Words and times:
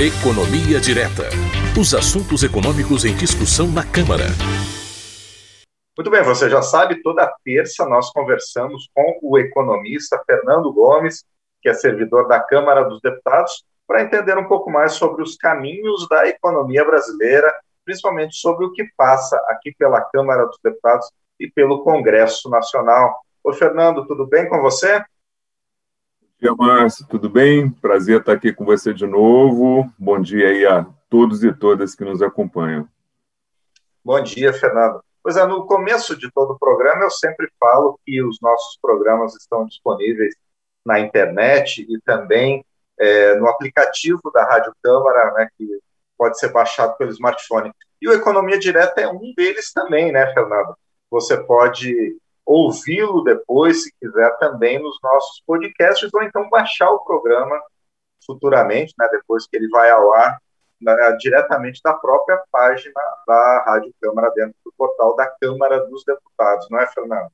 Economia 0.00 0.80
Direta. 0.80 1.28
Os 1.78 1.92
assuntos 1.92 2.42
econômicos 2.42 3.04
em 3.04 3.14
discussão 3.14 3.66
na 3.66 3.84
Câmara. 3.84 4.32
Muito 5.94 6.10
bem, 6.10 6.22
você 6.22 6.48
já 6.48 6.62
sabe, 6.62 7.02
toda 7.02 7.30
terça 7.44 7.84
nós 7.84 8.10
conversamos 8.10 8.88
com 8.94 9.18
o 9.20 9.36
economista 9.36 10.18
Fernando 10.24 10.72
Gomes, 10.72 11.22
que 11.60 11.68
é 11.68 11.74
servidor 11.74 12.26
da 12.28 12.40
Câmara 12.40 12.82
dos 12.84 12.98
Deputados, 13.02 13.62
para 13.86 14.00
entender 14.02 14.38
um 14.38 14.48
pouco 14.48 14.70
mais 14.70 14.92
sobre 14.92 15.22
os 15.22 15.36
caminhos 15.36 16.08
da 16.08 16.26
economia 16.26 16.82
brasileira, 16.82 17.54
principalmente 17.84 18.36
sobre 18.36 18.64
o 18.64 18.72
que 18.72 18.88
passa 18.96 19.36
aqui 19.50 19.70
pela 19.78 20.00
Câmara 20.00 20.46
dos 20.46 20.56
Deputados 20.64 21.12
e 21.38 21.46
pelo 21.50 21.84
Congresso 21.84 22.48
Nacional. 22.48 23.20
Ô, 23.44 23.52
Fernando, 23.52 24.06
tudo 24.06 24.26
bem 24.26 24.48
com 24.48 24.62
você? 24.62 25.04
Dia, 26.40 26.54
Márcio, 26.56 27.06
tudo 27.06 27.28
bem? 27.28 27.68
Prazer 27.68 28.20
estar 28.20 28.32
aqui 28.32 28.50
com 28.50 28.64
você 28.64 28.94
de 28.94 29.06
novo. 29.06 29.92
Bom 29.98 30.18
dia 30.18 30.48
aí 30.48 30.64
a 30.64 30.86
todos 31.10 31.44
e 31.44 31.52
todas 31.52 31.94
que 31.94 32.02
nos 32.02 32.22
acompanham. 32.22 32.88
Bom 34.02 34.18
dia, 34.22 34.50
Fernando. 34.50 35.02
Pois 35.22 35.36
é, 35.36 35.44
no 35.44 35.66
começo 35.66 36.16
de 36.16 36.30
todo 36.32 36.52
o 36.52 36.58
programa 36.58 37.04
eu 37.04 37.10
sempre 37.10 37.46
falo 37.60 38.00
que 38.06 38.22
os 38.22 38.38
nossos 38.40 38.78
programas 38.80 39.36
estão 39.36 39.66
disponíveis 39.66 40.34
na 40.82 40.98
internet 40.98 41.86
e 41.86 42.00
também 42.06 42.64
é, 42.98 43.34
no 43.34 43.46
aplicativo 43.46 44.22
da 44.32 44.42
Rádio 44.42 44.72
Câmara, 44.82 45.34
né, 45.34 45.48
que 45.58 45.68
pode 46.16 46.38
ser 46.38 46.50
baixado 46.50 46.96
pelo 46.96 47.10
smartphone. 47.10 47.70
E 48.00 48.08
o 48.08 48.14
Economia 48.14 48.58
Direta 48.58 48.98
é 48.98 49.08
um 49.08 49.34
deles 49.36 49.74
também, 49.74 50.10
né, 50.10 50.32
Fernando? 50.32 50.74
Você 51.10 51.36
pode 51.36 52.16
ouvi-lo 52.44 53.22
depois, 53.22 53.84
se 53.84 53.94
quiser, 54.00 54.36
também 54.38 54.82
nos 54.82 54.98
nossos 55.02 55.42
podcasts, 55.46 56.10
ou 56.12 56.22
então 56.22 56.48
baixar 56.48 56.90
o 56.90 57.04
programa 57.04 57.60
futuramente, 58.24 58.94
né, 58.98 59.08
depois 59.10 59.46
que 59.46 59.56
ele 59.56 59.68
vai 59.68 59.90
ao 59.90 60.12
ar, 60.12 60.38
diretamente 61.18 61.80
da 61.84 61.92
própria 61.94 62.42
página 62.50 63.00
da 63.26 63.64
Rádio 63.66 63.92
Câmara, 64.00 64.30
dentro 64.34 64.54
do 64.64 64.72
portal 64.76 65.14
da 65.14 65.26
Câmara 65.40 65.86
dos 65.86 66.04
Deputados, 66.04 66.66
não 66.70 66.80
é, 66.80 66.86
Fernando? 66.86 67.30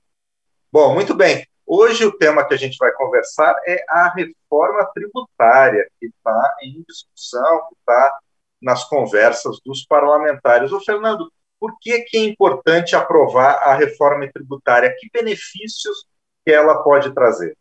Bom, 0.72 0.94
muito 0.94 1.14
bem. 1.14 1.46
Hoje 1.64 2.04
o 2.04 2.16
tema 2.16 2.44
que 2.44 2.54
a 2.54 2.56
gente 2.56 2.76
vai 2.76 2.92
conversar 2.92 3.56
é 3.66 3.84
a 3.88 4.12
reforma 4.12 4.84
tributária, 4.94 5.88
que 5.98 6.06
está 6.06 6.56
em 6.62 6.84
discussão, 6.88 7.68
que 7.68 7.74
está 7.78 8.18
nas 8.60 8.84
conversas 8.84 9.58
dos 9.64 9.84
parlamentares. 9.84 10.72
Ô, 10.72 10.80
Fernando, 10.80 11.30
por 11.60 11.76
que, 11.80 12.00
que 12.00 12.16
é 12.16 12.24
importante 12.24 12.94
aprovar 12.94 13.62
a 13.62 13.74
reforma 13.74 14.28
tributária? 14.32 14.94
Que 14.98 15.08
benefícios 15.12 16.06
que 16.44 16.52
ela 16.52 16.82
pode 16.82 17.12
trazer? 17.12 17.56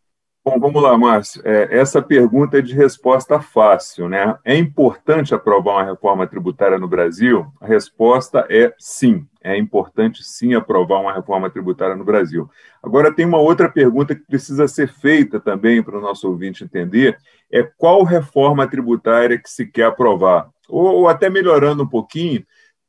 Bom, 0.48 0.60
vamos 0.60 0.84
lá, 0.84 0.96
Márcio. 0.96 1.42
É, 1.44 1.76
essa 1.76 2.04
pergunta 2.04 2.60
é 2.60 2.62
de 2.62 2.72
resposta 2.72 3.40
fácil, 3.40 4.08
né? 4.08 4.38
É 4.46 4.56
importante 4.56 5.34
aprovar 5.34 5.78
uma 5.78 5.86
reforma 5.86 6.28
tributária 6.28 6.78
no 6.78 6.88
Brasil? 6.88 7.48
A 7.60 7.66
resposta 7.66 8.46
é 8.48 8.72
sim. 8.78 9.26
É 9.44 9.58
importante 9.58 10.23
sim 10.23 10.54
aprovar 10.54 11.00
uma 11.00 11.12
reforma 11.12 11.50
tributária 11.50 11.96
no 11.96 12.06
Brasil. 12.06 12.48
Agora, 12.84 13.12
tem 13.12 13.26
uma 13.26 13.40
outra 13.40 13.68
pergunta 13.68 14.14
que 14.14 14.22
precisa 14.22 14.68
ser 14.68 14.88
feita 14.88 15.40
também 15.40 15.82
para 15.82 15.98
o 15.98 16.02
nosso 16.02 16.30
ouvinte 16.30 16.64
entender: 16.64 17.18
é 17.52 17.64
qual 17.64 18.04
reforma 18.04 18.68
tributária 18.68 19.40
que 19.40 19.50
se 19.50 19.66
quer 19.66 19.86
aprovar? 19.86 20.48
Ou, 20.70 20.86
ou 20.86 21.08
até 21.08 21.28
melhorando 21.28 21.82
um 21.82 21.90
pouquinho, 21.90 22.46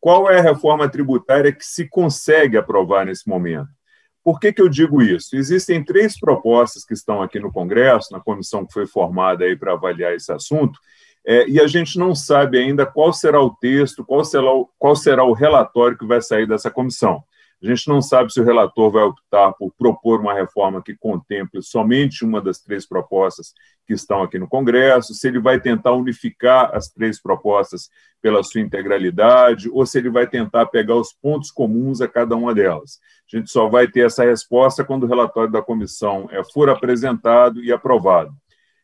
qual 0.07 0.31
é 0.31 0.39
a 0.39 0.43
reforma 0.43 0.89
tributária 0.89 1.51
que 1.51 1.67
se 1.67 1.89
consegue 1.89 2.57
aprovar 2.57 3.07
nesse 3.07 3.29
momento? 3.29 3.67
Por 4.23 4.39
que, 4.39 4.53
que 4.53 4.63
eu 4.63 4.69
digo 4.69 5.03
isso? 5.03 5.35
Existem 5.35 5.83
três 5.83 6.17
propostas 6.17 6.85
que 6.85 6.95
estão 6.95 7.21
aqui 7.21 7.41
no 7.41 7.51
Congresso, 7.51 8.13
na 8.13 8.21
comissão 8.21 8.65
que 8.65 8.73
foi 8.73 8.87
formada 8.87 9.45
aí 9.45 9.57
para 9.57 9.73
avaliar 9.73 10.15
esse 10.15 10.31
assunto, 10.31 10.79
é, 11.27 11.49
e 11.49 11.61
a 11.61 11.67
gente 11.67 11.99
não 11.99 12.15
sabe 12.15 12.57
ainda 12.57 12.87
qual 12.87 13.13
será 13.13 13.43
o 13.43 13.51
texto, 13.51 14.05
qual 14.05 14.25
será 14.25 14.49
o, 14.49 14.71
qual 14.79 14.95
será 14.95 15.25
o 15.25 15.33
relatório 15.33 15.99
que 15.99 16.07
vai 16.07 16.23
sair 16.23 16.47
dessa 16.47 16.71
comissão. 16.71 17.25
A 17.63 17.67
gente 17.67 17.89
não 17.89 18.03
sabe 18.03 18.31
se 18.31 18.39
o 18.39 18.45
relator 18.45 18.91
vai 18.91 19.03
optar 19.03 19.53
por 19.53 19.73
propor 19.79 20.21
uma 20.21 20.35
reforma 20.35 20.83
que 20.83 20.95
contemple 20.95 21.63
somente 21.63 22.23
uma 22.23 22.39
das 22.39 22.59
três 22.59 22.87
propostas 22.87 23.55
que 23.87 23.95
estão 23.95 24.23
aqui 24.23 24.39
no 24.39 24.47
Congresso, 24.47 25.15
se 25.15 25.27
ele 25.27 25.41
vai 25.41 25.59
tentar 25.59 25.93
unificar 25.93 26.75
as 26.75 26.89
três 26.89 27.21
propostas 27.21 27.89
pela 28.21 28.43
sua 28.43 28.61
integralidade, 28.61 29.71
ou 29.71 29.87
se 29.87 29.97
ele 29.97 30.11
vai 30.11 30.27
tentar 30.27 30.67
pegar 30.67 30.97
os 30.97 31.15
pontos 31.15 31.51
comuns 31.51 32.01
a 32.03 32.09
cada 32.09 32.37
uma 32.37 32.55
delas. 32.55 32.99
A 33.33 33.37
gente 33.37 33.51
só 33.51 33.69
vai 33.69 33.89
ter 33.89 34.07
essa 34.07 34.25
resposta 34.25 34.85
quando 34.85 35.05
o 35.05 35.09
relatório 35.09 35.51
da 35.51 35.63
comissão 35.63 36.29
é, 36.31 36.43
for 36.53 36.69
apresentado 36.69 37.63
e 37.65 37.73
aprovado. 37.73 38.35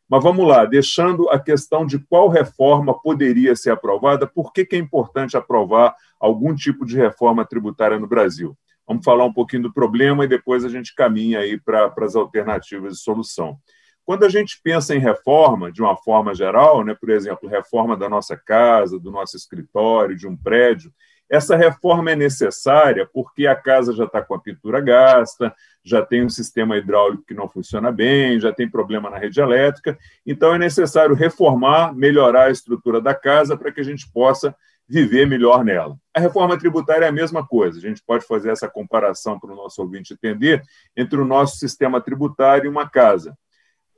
Mas 0.08 0.22
vamos 0.22 0.46
lá, 0.46 0.64
deixando 0.64 1.28
a 1.30 1.38
questão 1.38 1.86
de 1.86 1.98
qual 1.98 2.28
reforma 2.28 2.98
poderia 3.00 3.54
ser 3.56 3.70
aprovada, 3.70 4.26
por 4.26 4.52
que, 4.52 4.64
que 4.64 4.76
é 4.76 4.78
importante 4.78 5.36
aprovar 5.36 5.94
algum 6.20 6.54
tipo 6.54 6.84
de 6.84 6.96
reforma 6.96 7.44
tributária 7.44 7.98
no 7.98 8.06
Brasil? 8.06 8.56
Vamos 8.86 9.04
falar 9.04 9.24
um 9.24 9.32
pouquinho 9.32 9.62
do 9.62 9.72
problema 9.72 10.24
e 10.24 10.28
depois 10.28 10.64
a 10.64 10.68
gente 10.68 10.94
caminha 10.94 11.40
aí 11.40 11.60
para 11.60 11.92
as 11.98 12.16
alternativas 12.16 12.94
de 12.94 13.00
solução. 13.00 13.58
Quando 14.04 14.24
a 14.24 14.28
gente 14.28 14.60
pensa 14.62 14.94
em 14.94 14.98
reforma, 14.98 15.70
de 15.70 15.80
uma 15.80 15.96
forma 15.96 16.34
geral, 16.34 16.84
né, 16.84 16.94
por 16.94 17.10
exemplo, 17.10 17.48
reforma 17.48 17.96
da 17.96 18.08
nossa 18.08 18.36
casa, 18.36 18.98
do 18.98 19.10
nosso 19.10 19.36
escritório, 19.36 20.16
de 20.16 20.26
um 20.26 20.36
prédio, 20.36 20.92
essa 21.30 21.56
reforma 21.56 22.10
é 22.10 22.16
necessária 22.16 23.08
porque 23.10 23.46
a 23.46 23.56
casa 23.56 23.94
já 23.94 24.04
está 24.04 24.20
com 24.20 24.34
a 24.34 24.38
pintura 24.38 24.80
gasta, 24.82 25.54
já 25.82 26.04
tem 26.04 26.22
um 26.22 26.28
sistema 26.28 26.76
hidráulico 26.76 27.24
que 27.24 27.32
não 27.32 27.48
funciona 27.48 27.90
bem, 27.90 28.38
já 28.38 28.52
tem 28.52 28.68
problema 28.68 29.08
na 29.08 29.16
rede 29.16 29.40
elétrica, 29.40 29.96
então 30.26 30.54
é 30.54 30.58
necessário 30.58 31.14
reformar, 31.14 31.94
melhorar 31.94 32.48
a 32.48 32.50
estrutura 32.50 33.00
da 33.00 33.14
casa 33.14 33.56
para 33.56 33.72
que 33.72 33.80
a 33.80 33.84
gente 33.84 34.10
possa 34.12 34.54
viver 34.92 35.26
melhor 35.26 35.64
nela. 35.64 35.96
A 36.14 36.20
reforma 36.20 36.58
tributária 36.58 37.06
é 37.06 37.08
a 37.08 37.12
mesma 37.12 37.46
coisa, 37.46 37.78
a 37.78 37.80
gente 37.80 38.02
pode 38.06 38.26
fazer 38.26 38.50
essa 38.50 38.68
comparação 38.68 39.40
para 39.40 39.50
o 39.50 39.56
nosso 39.56 39.80
ouvinte 39.80 40.12
entender 40.12 40.62
entre 40.94 41.18
o 41.18 41.24
nosso 41.24 41.56
sistema 41.56 41.98
tributário 41.98 42.66
e 42.66 42.68
uma 42.68 42.86
casa. 42.86 43.34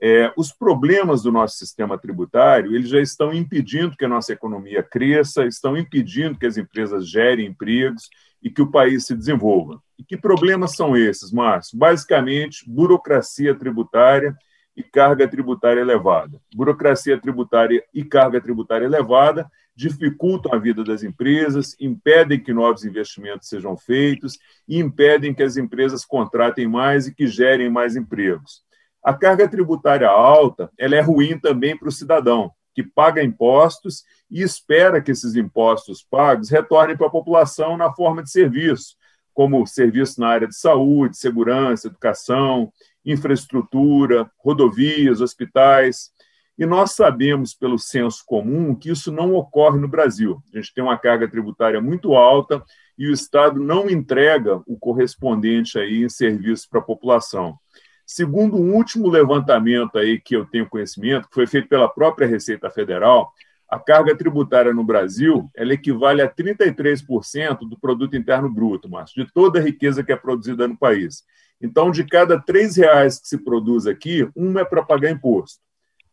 É, 0.00 0.32
os 0.36 0.52
problemas 0.52 1.22
do 1.22 1.32
nosso 1.32 1.56
sistema 1.56 1.98
tributário 1.98 2.76
eles 2.76 2.88
já 2.88 3.00
estão 3.00 3.32
impedindo 3.32 3.96
que 3.96 4.04
a 4.04 4.08
nossa 4.08 4.32
economia 4.32 4.84
cresça, 4.84 5.44
estão 5.46 5.76
impedindo 5.76 6.38
que 6.38 6.46
as 6.46 6.56
empresas 6.56 7.08
gerem 7.08 7.46
empregos 7.46 8.08
e 8.40 8.48
que 8.48 8.62
o 8.62 8.70
país 8.70 9.04
se 9.04 9.16
desenvolva. 9.16 9.82
E 9.98 10.04
que 10.04 10.16
problemas 10.16 10.76
são 10.76 10.96
esses, 10.96 11.32
Márcio? 11.32 11.76
Basicamente, 11.76 12.64
burocracia 12.68 13.52
tributária 13.52 14.36
e 14.76 14.82
carga 14.82 15.28
tributária 15.28 15.80
elevada. 15.80 16.40
Burocracia 16.54 17.18
tributária 17.20 17.82
e 17.92 18.04
carga 18.04 18.40
tributária 18.40 18.84
elevada 18.84 19.50
dificultam 19.76 20.52
a 20.52 20.58
vida 20.58 20.84
das 20.84 21.02
empresas, 21.02 21.76
impedem 21.80 22.40
que 22.40 22.52
novos 22.52 22.84
investimentos 22.84 23.48
sejam 23.48 23.76
feitos 23.76 24.38
e 24.68 24.78
impedem 24.78 25.34
que 25.34 25.42
as 25.42 25.56
empresas 25.56 26.04
contratem 26.04 26.66
mais 26.66 27.06
e 27.06 27.14
que 27.14 27.26
gerem 27.26 27.68
mais 27.70 27.96
empregos. 27.96 28.62
A 29.02 29.12
carga 29.12 29.48
tributária 29.48 30.08
alta 30.08 30.70
ela 30.78 30.96
é 30.96 31.00
ruim 31.00 31.38
também 31.38 31.76
para 31.76 31.88
o 31.88 31.92
cidadão, 31.92 32.50
que 32.74 32.82
paga 32.82 33.22
impostos 33.22 34.04
e 34.30 34.42
espera 34.42 35.00
que 35.00 35.10
esses 35.10 35.36
impostos 35.36 36.02
pagos 36.02 36.50
retornem 36.50 36.96
para 36.96 37.06
a 37.06 37.10
população 37.10 37.76
na 37.76 37.92
forma 37.92 38.22
de 38.22 38.30
serviço, 38.30 38.96
como 39.32 39.66
serviço 39.66 40.20
na 40.20 40.28
área 40.28 40.48
de 40.48 40.56
saúde, 40.56 41.18
segurança, 41.18 41.88
educação, 41.88 42.72
infraestrutura, 43.04 44.30
rodovias, 44.38 45.20
hospitais. 45.20 46.10
E 46.56 46.64
nós 46.64 46.92
sabemos, 46.92 47.52
pelo 47.52 47.78
senso 47.78 48.22
comum, 48.26 48.74
que 48.74 48.90
isso 48.90 49.10
não 49.10 49.34
ocorre 49.34 49.78
no 49.78 49.88
Brasil. 49.88 50.40
A 50.52 50.56
gente 50.56 50.72
tem 50.72 50.84
uma 50.84 50.96
carga 50.96 51.28
tributária 51.28 51.80
muito 51.80 52.14
alta 52.14 52.62
e 52.96 53.08
o 53.08 53.12
Estado 53.12 53.60
não 53.60 53.90
entrega 53.90 54.62
o 54.66 54.78
correspondente 54.78 55.78
aí 55.78 56.04
em 56.04 56.08
serviço 56.08 56.68
para 56.70 56.78
a 56.78 56.84
população. 56.84 57.58
Segundo 58.06 58.56
um 58.56 58.74
último 58.74 59.08
levantamento 59.08 59.98
aí 59.98 60.20
que 60.20 60.36
eu 60.36 60.44
tenho 60.44 60.68
conhecimento, 60.68 61.28
que 61.28 61.34
foi 61.34 61.46
feito 61.46 61.68
pela 61.68 61.88
própria 61.88 62.28
Receita 62.28 62.70
Federal, 62.70 63.32
a 63.74 63.78
carga 63.80 64.16
tributária 64.16 64.72
no 64.72 64.84
Brasil 64.84 65.50
ela 65.52 65.74
equivale 65.74 66.22
a 66.22 66.30
33% 66.30 67.68
do 67.68 67.76
produto 67.76 68.16
interno 68.16 68.48
bruto, 68.48 68.88
Márcio, 68.88 69.24
de 69.24 69.32
toda 69.32 69.58
a 69.58 69.62
riqueza 69.62 70.04
que 70.04 70.12
é 70.12 70.16
produzida 70.16 70.68
no 70.68 70.78
país. 70.78 71.24
Então, 71.60 71.90
de 71.90 72.04
cada 72.04 72.40
três 72.40 72.76
reais 72.76 73.18
que 73.18 73.26
se 73.26 73.36
produz 73.36 73.88
aqui, 73.88 74.28
um 74.36 74.56
é 74.60 74.64
para 74.64 74.84
pagar 74.84 75.10
imposto. 75.10 75.58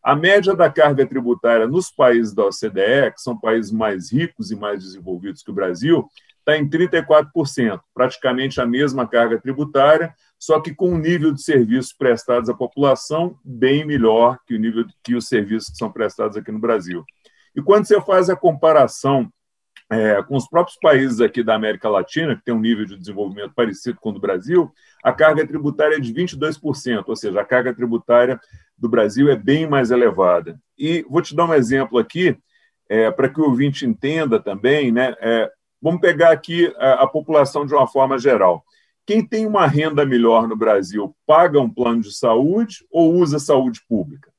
A 0.04 0.16
média 0.16 0.56
da 0.56 0.72
carga 0.72 1.06
tributária 1.06 1.68
nos 1.68 1.92
países 1.92 2.34
da 2.34 2.46
OCDE, 2.46 3.14
que 3.14 3.22
são 3.22 3.40
países 3.40 3.72
mais 3.72 4.12
ricos 4.12 4.50
e 4.50 4.56
mais 4.56 4.84
desenvolvidos 4.84 5.44
que 5.44 5.52
o 5.52 5.54
Brasil, 5.54 6.08
está 6.40 6.58
em 6.58 6.68
34%, 6.68 7.80
praticamente 7.94 8.60
a 8.60 8.66
mesma 8.66 9.08
carga 9.08 9.40
tributária, 9.40 10.16
só 10.40 10.60
que 10.60 10.74
com 10.74 10.94
um 10.94 10.98
nível 10.98 11.32
de 11.32 11.44
serviços 11.44 11.94
prestados 11.94 12.50
à 12.50 12.56
população 12.56 13.38
bem 13.46 13.86
melhor 13.86 14.40
que 14.48 14.56
o 14.56 14.60
nível 14.60 14.84
que 15.04 15.14
os 15.14 15.28
serviços 15.28 15.70
que 15.70 15.78
são 15.78 15.92
prestados 15.92 16.36
aqui 16.36 16.52
no 16.52 16.58
Brasil. 16.58 17.06
E 17.56 17.62
quando 17.62 17.86
você 17.86 18.00
faz 18.02 18.30
a 18.30 18.36
comparação 18.36 19.32
é, 19.92 20.24
com 20.24 20.38
os 20.38 20.48
próprios 20.48 20.78
países 20.80 21.20
aqui 21.20 21.44
da 21.44 21.54
América 21.54 21.90
Latina, 21.90 22.36
que 22.36 22.44
tem 22.44 22.54
um 22.54 22.62
nível 22.62 22.86
de 22.86 22.98
desenvolvimento 22.98 23.54
parecido 23.54 24.00
com 24.00 24.10
o 24.10 24.14
do 24.14 24.22
Brasil, 24.22 24.72
a 25.04 25.12
carga 25.12 25.46
tributária 25.46 25.98
é 25.98 26.00
de 26.00 26.14
22%, 26.14 27.04
ou 27.06 27.16
seja, 27.16 27.42
a 27.42 27.46
carga 27.46 27.74
tributária 27.74 28.40
do 28.78 28.88
Brasil 28.88 29.30
é 29.30 29.36
bem 29.36 29.68
mais 29.68 29.92
elevada. 29.92 30.58
E 30.78 31.06
vou 31.10 31.22
te 31.22 31.36
dar 31.36 31.46
um 31.46 31.54
exemplo 31.54 31.98
aqui 31.98 32.38
é, 32.88 33.12
para 33.12 33.28
que 33.28 33.42
o 33.42 33.46
ouvinte 33.46 33.86
entenda 33.86 34.40
também, 34.40 34.92
né, 34.94 35.14
é, 35.20 35.52
vamos 35.82 36.00
pegar 36.00 36.32
aqui 36.32 36.74
a, 36.78 37.04
a 37.04 37.08
população 37.08 37.66
de 37.66 37.74
uma 37.74 37.88
forma 37.88 38.18
geral. 38.18 38.64
Quem 39.06 39.26
tem 39.26 39.46
uma 39.46 39.68
renda 39.68 40.06
melhor 40.06 40.48
no 40.48 40.56
Brasil 40.56 41.14
paga 41.26 41.60
um 41.60 41.70
plano 41.70 42.02
de 42.02 42.14
saúde 42.16 42.86
ou 42.90 43.14
usa 43.16 43.40
saúde 43.40 43.82
pública? 43.90 44.31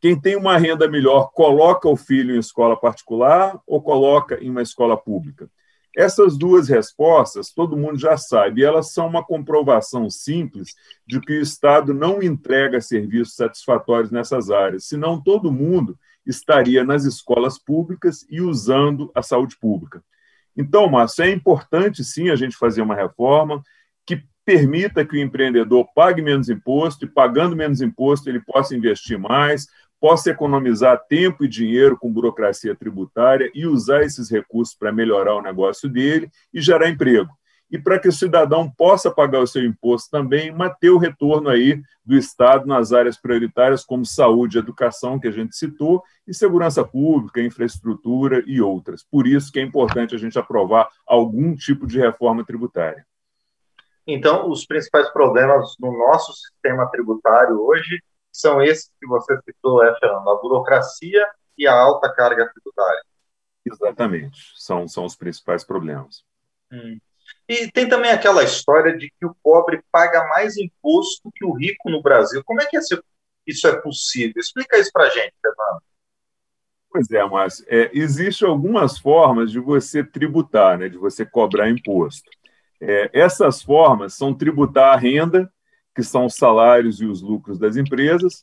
Quem 0.00 0.18
tem 0.18 0.34
uma 0.34 0.56
renda 0.56 0.88
melhor 0.88 1.30
coloca 1.32 1.88
o 1.88 1.96
filho 1.96 2.34
em 2.34 2.38
escola 2.38 2.74
particular 2.74 3.60
ou 3.66 3.82
coloca 3.82 4.42
em 4.42 4.50
uma 4.50 4.62
escola 4.62 4.96
pública? 4.96 5.50
Essas 5.94 6.38
duas 6.38 6.68
respostas 6.68 7.52
todo 7.52 7.76
mundo 7.76 7.98
já 7.98 8.16
sabe, 8.16 8.60
e 8.60 8.64
elas 8.64 8.92
são 8.92 9.08
uma 9.08 9.24
comprovação 9.24 10.08
simples 10.08 10.74
de 11.06 11.20
que 11.20 11.38
o 11.38 11.42
Estado 11.42 11.92
não 11.92 12.22
entrega 12.22 12.80
serviços 12.80 13.34
satisfatórios 13.34 14.10
nessas 14.10 14.50
áreas, 14.50 14.86
senão 14.86 15.20
todo 15.20 15.52
mundo 15.52 15.98
estaria 16.24 16.84
nas 16.84 17.04
escolas 17.04 17.58
públicas 17.58 18.24
e 18.30 18.40
usando 18.40 19.10
a 19.14 19.22
saúde 19.22 19.58
pública. 19.58 20.02
Então, 20.56 20.88
Márcio, 20.88 21.24
é 21.24 21.30
importante 21.30 22.04
sim 22.04 22.30
a 22.30 22.36
gente 22.36 22.56
fazer 22.56 22.82
uma 22.82 22.94
reforma 22.94 23.62
que 24.06 24.22
permita 24.44 25.04
que 25.04 25.16
o 25.16 25.20
empreendedor 25.20 25.86
pague 25.94 26.22
menos 26.22 26.48
imposto 26.48 27.04
e, 27.04 27.08
pagando 27.08 27.56
menos 27.56 27.80
imposto, 27.80 28.28
ele 28.28 28.40
possa 28.40 28.76
investir 28.76 29.18
mais, 29.18 29.66
possa 30.00 30.30
economizar 30.30 31.04
tempo 31.06 31.44
e 31.44 31.48
dinheiro 31.48 31.96
com 31.96 32.10
burocracia 32.10 32.74
tributária 32.74 33.50
e 33.54 33.66
usar 33.66 34.02
esses 34.02 34.30
recursos 34.30 34.74
para 34.74 34.90
melhorar 34.90 35.34
o 35.34 35.42
negócio 35.42 35.88
dele 35.88 36.30
e 36.52 36.60
gerar 36.60 36.88
emprego. 36.88 37.30
E 37.70 37.78
para 37.78 38.00
que 38.00 38.08
o 38.08 38.12
cidadão 38.12 38.68
possa 38.68 39.12
pagar 39.12 39.40
o 39.40 39.46
seu 39.46 39.64
imposto 39.64 40.10
também, 40.10 40.50
manter 40.50 40.90
o 40.90 40.98
retorno 40.98 41.48
aí 41.48 41.80
do 42.04 42.16
Estado 42.16 42.66
nas 42.66 42.92
áreas 42.92 43.16
prioritárias 43.16 43.84
como 43.84 44.04
saúde, 44.04 44.58
educação, 44.58 45.20
que 45.20 45.28
a 45.28 45.30
gente 45.30 45.54
citou, 45.54 46.02
e 46.26 46.34
segurança 46.34 46.84
pública, 46.84 47.40
infraestrutura 47.40 48.42
e 48.44 48.60
outras. 48.60 49.04
Por 49.04 49.24
isso 49.24 49.52
que 49.52 49.60
é 49.60 49.62
importante 49.62 50.16
a 50.16 50.18
gente 50.18 50.36
aprovar 50.36 50.88
algum 51.06 51.54
tipo 51.54 51.86
de 51.86 52.00
reforma 52.00 52.44
tributária. 52.44 53.06
Então, 54.04 54.50
os 54.50 54.66
principais 54.66 55.08
problemas 55.10 55.76
no 55.78 55.96
nosso 55.96 56.32
sistema 56.32 56.86
tributário 56.86 57.60
hoje 57.60 58.02
são 58.32 58.62
esses 58.62 58.90
que 59.00 59.06
você 59.06 59.38
citou, 59.42 59.84
é, 59.84 59.98
Fernando, 59.98 60.28
a 60.30 60.36
burocracia 60.36 61.26
e 61.56 61.66
a 61.66 61.74
alta 61.74 62.12
carga 62.12 62.50
tributária. 62.52 63.02
Exatamente, 63.64 64.40
são, 64.56 64.88
são 64.88 65.04
os 65.04 65.16
principais 65.16 65.64
problemas. 65.64 66.24
Hum. 66.72 66.98
E 67.48 67.70
tem 67.70 67.88
também 67.88 68.10
aquela 68.10 68.42
história 68.42 68.96
de 68.96 69.12
que 69.18 69.26
o 69.26 69.34
pobre 69.42 69.82
paga 69.90 70.26
mais 70.28 70.56
imposto 70.56 71.30
que 71.34 71.44
o 71.44 71.52
rico 71.52 71.90
no 71.90 72.02
Brasil. 72.02 72.42
Como 72.44 72.60
é 72.60 72.66
que 72.66 72.78
isso 73.46 73.66
é 73.66 73.76
possível? 73.80 74.34
Explica 74.36 74.78
isso 74.78 74.90
para 74.92 75.04
a 75.04 75.10
gente, 75.10 75.34
Fernando. 75.40 75.82
Pois 76.90 77.10
é, 77.10 77.24
Márcio. 77.24 77.64
É, 77.68 77.90
Existem 77.92 78.48
algumas 78.48 78.98
formas 78.98 79.50
de 79.50 79.60
você 79.60 80.02
tributar, 80.02 80.78
né, 80.78 80.88
de 80.88 80.98
você 80.98 81.24
cobrar 81.24 81.70
imposto. 81.70 82.28
É, 82.80 83.10
essas 83.12 83.62
formas 83.62 84.14
são 84.14 84.34
tributar 84.34 84.94
a 84.94 84.96
renda 84.96 85.52
que 86.00 86.06
são 86.06 86.24
os 86.24 86.34
salários 86.34 86.98
e 87.02 87.04
os 87.04 87.20
lucros 87.20 87.58
das 87.58 87.76
empresas, 87.76 88.42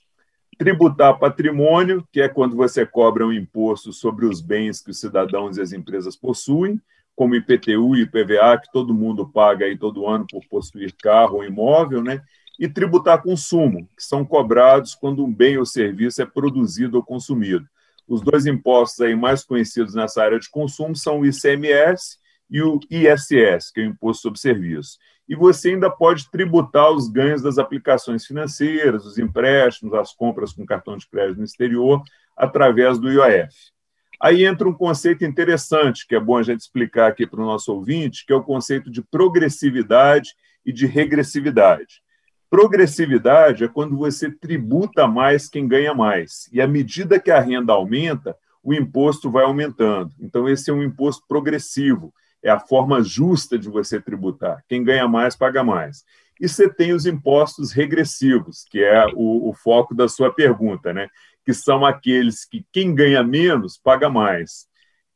tributar 0.59 1.17
patrimônio, 1.17 2.07
que 2.11 2.21
é 2.21 2.29
quando 2.29 2.55
você 2.55 2.85
cobra 2.85 3.25
um 3.25 3.33
imposto 3.33 3.91
sobre 3.91 4.27
os 4.27 4.41
bens 4.41 4.79
que 4.79 4.91
os 4.91 4.99
cidadãos 4.99 5.57
e 5.57 5.61
as 5.61 5.73
empresas 5.73 6.15
possuem, 6.15 6.79
como 7.15 7.33
IPTU 7.33 7.95
e 7.95 8.01
IPVA, 8.01 8.59
que 8.59 8.71
todo 8.71 8.93
mundo 8.93 9.27
paga 9.27 9.65
aí 9.65 9.75
todo 9.75 10.05
ano 10.05 10.27
por 10.29 10.45
possuir 10.47 10.95
carro 11.01 11.37
ou 11.37 11.43
imóvel, 11.43 12.03
né? 12.03 12.21
E 12.59 12.67
tributar 12.67 13.23
consumo, 13.23 13.89
que 13.97 14.03
são 14.03 14.23
cobrados 14.23 14.93
quando 14.93 15.25
um 15.25 15.33
bem 15.33 15.57
ou 15.57 15.65
serviço 15.65 16.21
é 16.21 16.27
produzido 16.27 16.97
ou 16.97 17.03
consumido. 17.03 17.67
Os 18.07 18.21
dois 18.21 18.45
impostos 18.45 19.01
aí 19.01 19.15
mais 19.15 19.43
conhecidos 19.43 19.95
nessa 19.95 20.23
área 20.23 20.39
de 20.39 20.49
consumo 20.49 20.95
são 20.95 21.21
o 21.21 21.25
ICMS 21.25 22.19
e 22.51 22.61
o 22.61 22.79
ISS, 22.89 23.71
que 23.73 23.81
é 23.81 23.83
o 23.83 23.87
Imposto 23.87 24.21
sobre 24.21 24.39
Serviço 24.39 24.99
e 25.27 25.35
você 25.35 25.71
ainda 25.71 25.89
pode 25.89 26.29
tributar 26.31 26.91
os 26.91 27.09
ganhos 27.09 27.41
das 27.41 27.57
aplicações 27.57 28.25
financeiras, 28.25 29.05
os 29.05 29.17
empréstimos, 29.17 29.93
as 29.93 30.13
compras 30.13 30.53
com 30.53 30.65
cartão 30.65 30.95
de 30.95 31.07
crédito 31.07 31.37
no 31.37 31.43
exterior, 31.43 32.01
através 32.35 32.97
do 32.97 33.11
IOF. 33.11 33.53
Aí 34.19 34.45
entra 34.45 34.67
um 34.67 34.73
conceito 34.73 35.23
interessante, 35.25 36.07
que 36.07 36.15
é 36.15 36.19
bom 36.19 36.37
a 36.37 36.43
gente 36.43 36.61
explicar 36.61 37.07
aqui 37.07 37.27
para 37.27 37.41
o 37.41 37.45
nosso 37.45 37.73
ouvinte, 37.73 38.25
que 38.25 38.33
é 38.33 38.35
o 38.35 38.43
conceito 38.43 38.89
de 38.89 39.01
progressividade 39.01 40.33
e 40.65 40.71
de 40.71 40.87
regressividade. 40.87 42.01
Progressividade 42.49 43.65
é 43.65 43.67
quando 43.67 43.97
você 43.97 44.31
tributa 44.31 45.07
mais 45.07 45.49
quem 45.49 45.67
ganha 45.67 45.93
mais, 45.93 46.49
e 46.51 46.61
à 46.61 46.67
medida 46.67 47.19
que 47.19 47.29
a 47.29 47.39
renda 47.39 47.73
aumenta, 47.73 48.35
o 48.63 48.73
imposto 48.73 49.29
vai 49.29 49.43
aumentando. 49.43 50.11
Então, 50.19 50.47
esse 50.47 50.69
é 50.71 50.73
um 50.73 50.83
imposto 50.83 51.23
progressivo 51.27 52.13
é 52.43 52.49
a 52.49 52.59
forma 52.59 53.03
justa 53.03 53.57
de 53.57 53.69
você 53.69 53.99
tributar. 53.99 54.63
Quem 54.67 54.83
ganha 54.83 55.07
mais, 55.07 55.35
paga 55.35 55.63
mais. 55.63 56.03
E 56.39 56.47
você 56.47 56.69
tem 56.69 56.93
os 56.93 57.05
impostos 57.05 57.71
regressivos, 57.71 58.65
que 58.69 58.83
é 58.83 59.07
o, 59.15 59.49
o 59.49 59.53
foco 59.53 59.95
da 59.95 60.07
sua 60.07 60.31
pergunta, 60.31 60.93
né? 60.93 61.09
que 61.47 61.53
são 61.53 61.85
aqueles 61.85 62.43
que 62.43 62.65
quem 62.73 62.93
ganha 62.93 63.23
menos, 63.23 63.77
paga 63.77 64.09
mais. 64.09 64.67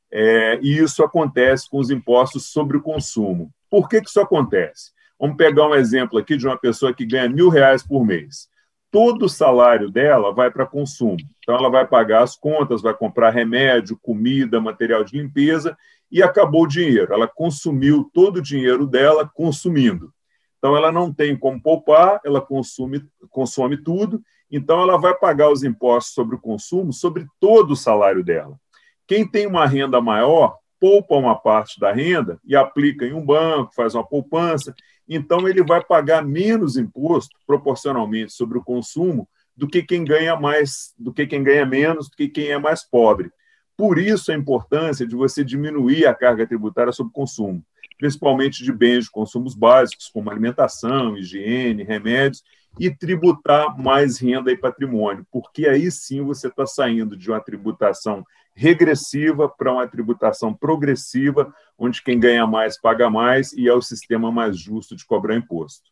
É, 0.10 0.58
e 0.62 0.78
isso 0.78 1.04
acontece 1.04 1.70
com 1.70 1.78
os 1.78 1.90
impostos 1.90 2.54
sobre 2.54 2.78
o 2.78 2.82
consumo. 2.82 3.52
Por 3.70 3.90
que, 3.90 4.00
que 4.00 4.08
isso 4.08 4.22
acontece? 4.22 4.92
Vamos 5.20 5.36
pegar 5.36 5.68
um 5.68 5.76
exemplo 5.76 6.18
aqui 6.18 6.38
de 6.38 6.48
uma 6.48 6.58
pessoa 6.58 6.94
que 6.94 7.06
ganha 7.06 7.28
mil 7.28 7.50
reais 7.50 7.86
por 7.86 8.06
mês. 8.06 8.48
Todo 8.92 9.26
o 9.26 9.30
salário 9.30 9.90
dela 9.90 10.34
vai 10.34 10.52
para 10.52 10.66
consumo. 10.66 11.18
Então, 11.40 11.56
ela 11.56 11.70
vai 11.70 11.88
pagar 11.88 12.24
as 12.24 12.36
contas, 12.36 12.82
vai 12.82 12.94
comprar 12.94 13.30
remédio, 13.30 13.98
comida, 14.02 14.60
material 14.60 15.04
de 15.04 15.18
limpeza 15.18 15.78
e 16.12 16.22
acabou 16.22 16.64
o 16.64 16.68
dinheiro. 16.68 17.14
Ela 17.14 17.28
consumiu 17.28 18.10
todo 18.14 18.38
o 18.38 18.42
dinheiro 18.42 18.86
dela 18.86 19.30
consumindo. 19.34 20.14
Então, 20.58 20.76
ela 20.76 20.92
não 20.92 21.12
tem 21.12 21.36
como 21.36 21.62
poupar, 21.62 22.20
ela 22.24 22.42
consome, 22.42 23.02
consome 23.30 23.78
tudo, 23.78 24.22
então 24.52 24.82
ela 24.82 24.98
vai 24.98 25.18
pagar 25.18 25.50
os 25.50 25.64
impostos 25.64 26.14
sobre 26.14 26.36
o 26.36 26.40
consumo 26.40 26.92
sobre 26.92 27.26
todo 27.40 27.72
o 27.72 27.76
salário 27.76 28.24
dela. 28.24 28.60
Quem 29.08 29.26
tem 29.26 29.48
uma 29.48 29.66
renda 29.66 30.02
maior, 30.02 30.58
poupa 30.80 31.16
uma 31.16 31.36
parte 31.36 31.80
da 31.80 31.92
renda 31.92 32.40
e 32.44 32.56
aplica 32.56 33.06
em 33.06 33.14
um 33.14 33.26
banco, 33.26 33.74
faz 33.74 33.96
uma 33.96 34.06
poupança, 34.06 34.76
então 35.08 35.48
ele 35.48 35.64
vai 35.64 35.84
pagar 35.84 36.24
menos 36.24 36.78
imposto 36.78 37.36
proporcionalmente 37.46 38.34
sobre 38.34 38.58
o 38.58 38.64
consumo 38.64 39.28
do 39.56 39.68
que 39.68 39.84
quem 39.84 40.04
ganha 40.04 40.36
mais, 40.36 40.94
do 40.98 41.14
que 41.14 41.28
quem 41.28 41.44
ganha 41.44 41.66
menos, 41.66 42.10
do 42.10 42.16
que 42.16 42.28
quem 42.28 42.48
é 42.48 42.58
mais 42.58 42.84
pobre. 42.84 43.32
Por 43.76 43.98
isso 43.98 44.32
a 44.32 44.36
importância 44.36 45.06
de 45.06 45.16
você 45.16 45.44
diminuir 45.44 46.06
a 46.06 46.14
carga 46.14 46.48
tributária 46.48 46.92
sobre 46.92 47.10
o 47.10 47.14
consumo, 47.14 47.64
principalmente 47.98 48.64
de 48.64 48.72
bens 48.72 49.06
de 49.06 49.12
consumos 49.12 49.56
básicos, 49.56 50.08
como 50.08 50.30
alimentação, 50.30 51.18
higiene, 51.18 51.84
remédios, 51.84 52.44
e 52.80 52.90
tributar 52.90 53.78
mais 53.78 54.20
renda 54.20 54.52
e 54.52 54.58
patrimônio, 54.58 55.26
porque 55.32 55.68
aí 55.68 55.92
sim 55.92 56.24
você 56.24 56.48
está 56.48 56.66
saindo 56.66 57.18
de 57.18 57.30
uma 57.30 57.42
tributação 57.42 58.26
regressiva 58.54 59.50
para 59.50 59.72
uma 59.72 59.88
tributação 59.88 60.54
progressiva, 60.54 61.54
onde 61.78 62.02
quem 62.02 62.20
ganha 62.20 62.46
mais 62.46 62.80
paga 62.80 63.10
mais 63.10 63.54
e 63.54 63.68
é 63.68 63.74
o 63.74 63.82
sistema 63.82 64.32
mais 64.32 64.58
justo 64.58 64.96
de 64.96 65.06
cobrar 65.06 65.36
imposto. 65.36 65.90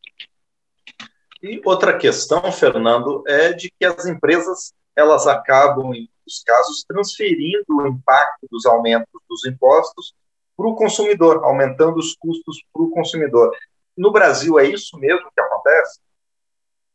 E 1.42 1.62
outra 1.64 1.98
questão, 1.98 2.52
Fernando, 2.52 3.24
é 3.28 3.54
de 3.54 3.72
que 3.78 3.86
as 3.86 4.06
empresas 4.06 4.74
elas 4.96 5.26
acabam, 5.26 5.94
em 5.94 6.10
muitos 6.10 6.44
casos, 6.46 6.84
transferindo 6.84 7.64
o 7.70 7.88
impacto 7.88 8.46
dos 8.52 8.66
aumentos 8.66 9.08
dos 9.30 9.46
impostos 9.46 10.14
para 10.58 10.68
o 10.68 10.76
consumidor, 10.76 11.42
aumentando 11.46 11.98
os 11.98 12.14
custos 12.16 12.62
para 12.74 12.84
o 12.84 12.92
consumidor. 12.92 13.56
No 13.98 14.12
Brasil, 14.12 14.60
é 14.60 14.66
isso 14.66 14.98
mesmo 14.98 15.32
que 15.34 15.40
acontece? 15.40 16.02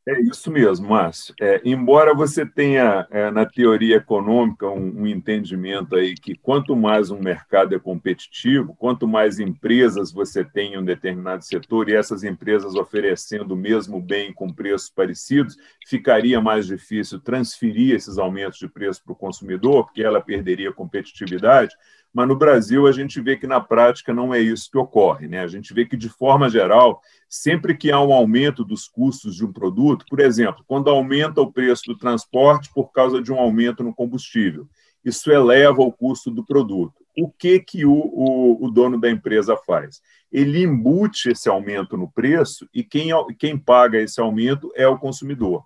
É 0.06 0.20
isso 0.20 0.50
mesmo, 0.50 0.90
Márcio. 0.90 1.34
É, 1.40 1.62
embora 1.64 2.12
você 2.14 2.44
tenha, 2.44 3.06
é, 3.10 3.30
na 3.30 3.46
teoria 3.46 3.96
econômica, 3.96 4.68
um, 4.68 5.00
um, 5.00 5.06
entendimento 5.06 5.96
aí 5.96 6.14
que 6.14 6.34
quanto 6.34 6.76
mais 6.76 7.10
um 7.10 7.18
mercado 7.18 7.74
é 7.74 7.78
competitivo, 7.78 8.76
quanto 8.76 9.08
mais 9.08 9.40
empresas 9.40 10.12
você 10.12 10.44
tem 10.44 10.74
em 10.74 10.78
um 10.78 10.84
determinado 10.84 11.42
setor 11.42 11.88
e 11.88 11.94
essas 11.94 12.22
empresas 12.22 12.74
oferecendo 12.74 13.54
o 13.54 13.56
mesmo 13.56 13.98
bem 13.98 14.30
com 14.30 14.52
preços 14.52 14.90
parecidos, 14.90 15.56
ficaria 15.86 16.38
mais 16.38 16.66
difícil 16.66 17.18
transferir 17.18 17.94
esses 17.94 18.18
aumentos 18.18 18.58
de 18.58 18.68
preço 18.68 19.02
para 19.02 19.14
o 19.14 19.16
consumidor, 19.16 19.86
porque 19.86 20.02
ela 20.02 20.20
perderia 20.20 20.70
competitividade 20.70 21.74
mas 22.14 22.28
no 22.28 22.36
Brasil 22.36 22.86
a 22.86 22.92
gente 22.92 23.20
vê 23.20 23.36
que 23.36 23.46
na 23.46 23.60
prática 23.60 24.14
não 24.14 24.32
é 24.32 24.38
isso 24.38 24.70
que 24.70 24.78
ocorre. 24.78 25.26
Né? 25.26 25.40
A 25.40 25.48
gente 25.48 25.74
vê 25.74 25.84
que, 25.84 25.96
de 25.96 26.08
forma 26.08 26.48
geral, 26.48 27.02
sempre 27.28 27.76
que 27.76 27.90
há 27.90 28.00
um 28.00 28.12
aumento 28.12 28.64
dos 28.64 28.86
custos 28.86 29.34
de 29.34 29.44
um 29.44 29.52
produto, 29.52 30.06
por 30.08 30.20
exemplo, 30.20 30.64
quando 30.68 30.88
aumenta 30.88 31.40
o 31.40 31.52
preço 31.52 31.82
do 31.88 31.98
transporte 31.98 32.70
por 32.72 32.92
causa 32.92 33.20
de 33.20 33.32
um 33.32 33.38
aumento 33.38 33.82
no 33.82 33.92
combustível, 33.92 34.68
isso 35.04 35.30
eleva 35.30 35.82
o 35.82 35.92
custo 35.92 36.30
do 36.30 36.44
produto. 36.44 36.94
O 37.18 37.28
que, 37.28 37.58
que 37.58 37.84
o, 37.84 37.92
o, 37.92 38.64
o 38.64 38.70
dono 38.70 38.98
da 38.98 39.10
empresa 39.10 39.56
faz? 39.56 40.00
Ele 40.30 40.62
embute 40.62 41.30
esse 41.30 41.48
aumento 41.48 41.96
no 41.96 42.08
preço 42.08 42.68
e 42.72 42.84
quem, 42.84 43.08
quem 43.38 43.58
paga 43.58 44.00
esse 44.00 44.20
aumento 44.20 44.72
é 44.76 44.86
o 44.86 44.98
consumidor. 44.98 45.64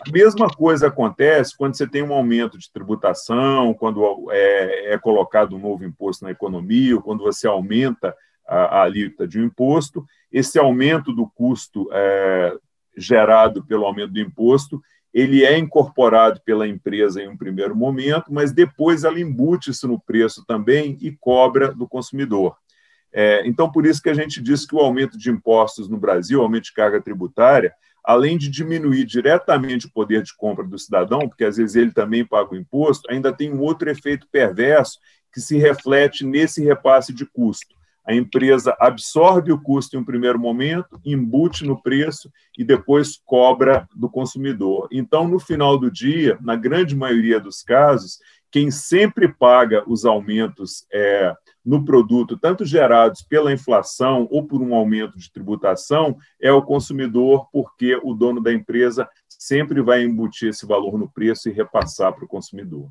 A 0.00 0.10
mesma 0.10 0.48
coisa 0.48 0.88
acontece 0.88 1.56
quando 1.56 1.76
você 1.76 1.86
tem 1.86 2.02
um 2.02 2.12
aumento 2.12 2.58
de 2.58 2.70
tributação, 2.72 3.74
quando 3.74 4.30
é, 4.30 4.94
é 4.94 4.98
colocado 4.98 5.54
um 5.54 5.58
novo 5.58 5.84
imposto 5.84 6.24
na 6.24 6.30
economia, 6.30 6.96
ou 6.96 7.02
quando 7.02 7.22
você 7.22 7.46
aumenta 7.46 8.14
a, 8.46 8.56
a 8.56 8.82
alíquota 8.82 9.26
de 9.28 9.38
um 9.38 9.44
imposto. 9.44 10.04
Esse 10.30 10.58
aumento 10.58 11.12
do 11.12 11.28
custo 11.28 11.88
é, 11.92 12.56
gerado 12.96 13.64
pelo 13.64 13.84
aumento 13.84 14.12
do 14.12 14.20
imposto, 14.20 14.80
ele 15.12 15.44
é 15.44 15.58
incorporado 15.58 16.40
pela 16.40 16.66
empresa 16.66 17.22
em 17.22 17.28
um 17.28 17.36
primeiro 17.36 17.76
momento, 17.76 18.32
mas 18.32 18.50
depois 18.50 19.04
ela 19.04 19.20
embute 19.20 19.70
isso 19.70 19.86
no 19.86 20.00
preço 20.00 20.44
também 20.46 20.96
e 21.00 21.12
cobra 21.12 21.72
do 21.72 21.86
consumidor. 21.86 22.56
É, 23.12 23.46
então, 23.46 23.70
por 23.70 23.84
isso 23.84 24.02
que 24.02 24.08
a 24.08 24.14
gente 24.14 24.40
diz 24.40 24.64
que 24.64 24.74
o 24.74 24.80
aumento 24.80 25.18
de 25.18 25.30
impostos 25.30 25.86
no 25.86 25.98
Brasil, 25.98 26.40
o 26.40 26.42
aumento 26.42 26.64
de 26.64 26.72
carga 26.72 27.00
tributária, 27.00 27.74
além 28.04 28.36
de 28.36 28.50
diminuir 28.50 29.04
diretamente 29.04 29.86
o 29.86 29.92
poder 29.92 30.22
de 30.22 30.34
compra 30.36 30.64
do 30.64 30.78
cidadão, 30.78 31.28
porque 31.28 31.44
às 31.44 31.56
vezes 31.56 31.76
ele 31.76 31.92
também 31.92 32.24
paga 32.24 32.52
o 32.52 32.56
imposto, 32.56 33.10
ainda 33.10 33.32
tem 33.32 33.52
um 33.52 33.60
outro 33.60 33.88
efeito 33.90 34.26
perverso 34.30 34.98
que 35.32 35.40
se 35.40 35.56
reflete 35.56 36.24
nesse 36.24 36.62
repasse 36.62 37.12
de 37.12 37.24
custo. 37.24 37.74
A 38.04 38.14
empresa 38.14 38.76
absorve 38.80 39.52
o 39.52 39.60
custo 39.60 39.96
em 39.96 40.00
um 40.00 40.04
primeiro 40.04 40.38
momento, 40.38 41.00
embute 41.04 41.64
no 41.64 41.80
preço 41.80 42.30
e 42.58 42.64
depois 42.64 43.20
cobra 43.24 43.88
do 43.94 44.10
consumidor. 44.10 44.88
Então, 44.90 45.28
no 45.28 45.38
final 45.38 45.78
do 45.78 45.90
dia, 45.90 46.36
na 46.40 46.56
grande 46.56 46.96
maioria 46.96 47.38
dos 47.38 47.62
casos, 47.62 48.18
quem 48.50 48.70
sempre 48.70 49.28
paga 49.28 49.84
os 49.86 50.04
aumentos 50.04 50.84
é, 50.92 51.32
no 51.64 51.84
produto, 51.84 52.36
tanto 52.36 52.64
gerados 52.64 53.22
pela 53.22 53.52
inflação 53.52 54.26
ou 54.30 54.46
por 54.46 54.60
um 54.60 54.74
aumento 54.74 55.16
de 55.18 55.32
tributação, 55.32 56.16
é 56.40 56.52
o 56.52 56.62
consumidor, 56.62 57.48
porque 57.52 57.98
o 58.02 58.14
dono 58.14 58.40
da 58.42 58.52
empresa 58.52 59.08
sempre 59.28 59.80
vai 59.80 60.02
embutir 60.02 60.50
esse 60.50 60.66
valor 60.66 60.98
no 60.98 61.08
preço 61.08 61.48
e 61.48 61.52
repassar 61.52 62.12
para 62.12 62.24
o 62.24 62.28
consumidor. 62.28 62.88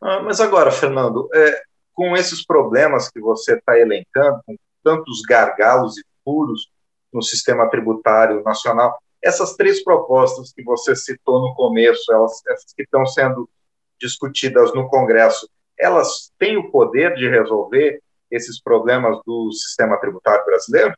Ah, 0.00 0.20
mas 0.22 0.40
agora, 0.40 0.70
Fernando, 0.70 1.28
é, 1.34 1.62
com 1.92 2.16
esses 2.16 2.44
problemas 2.44 3.10
que 3.10 3.20
você 3.20 3.56
está 3.56 3.78
elencando, 3.78 4.40
com 4.46 4.56
tantos 4.82 5.20
gargalos 5.22 5.98
e 5.98 6.04
furos 6.24 6.70
no 7.12 7.22
sistema 7.22 7.68
tributário 7.68 8.42
nacional, 8.42 8.98
essas 9.22 9.54
três 9.54 9.84
propostas 9.84 10.52
que 10.52 10.62
você 10.62 10.96
citou 10.96 11.40
no 11.40 11.54
começo, 11.54 12.10
elas, 12.10 12.40
essas 12.48 12.72
que 12.72 12.82
estão 12.82 13.04
sendo 13.04 13.48
discutidas 14.00 14.72
no 14.74 14.88
Congresso, 14.88 15.46
elas 15.80 16.32
têm 16.38 16.56
o 16.56 16.70
poder 16.70 17.14
de 17.14 17.28
resolver 17.28 18.00
esses 18.30 18.60
problemas 18.62 19.18
do 19.26 19.50
sistema 19.52 19.98
tributário 19.98 20.44
brasileiro? 20.44 20.94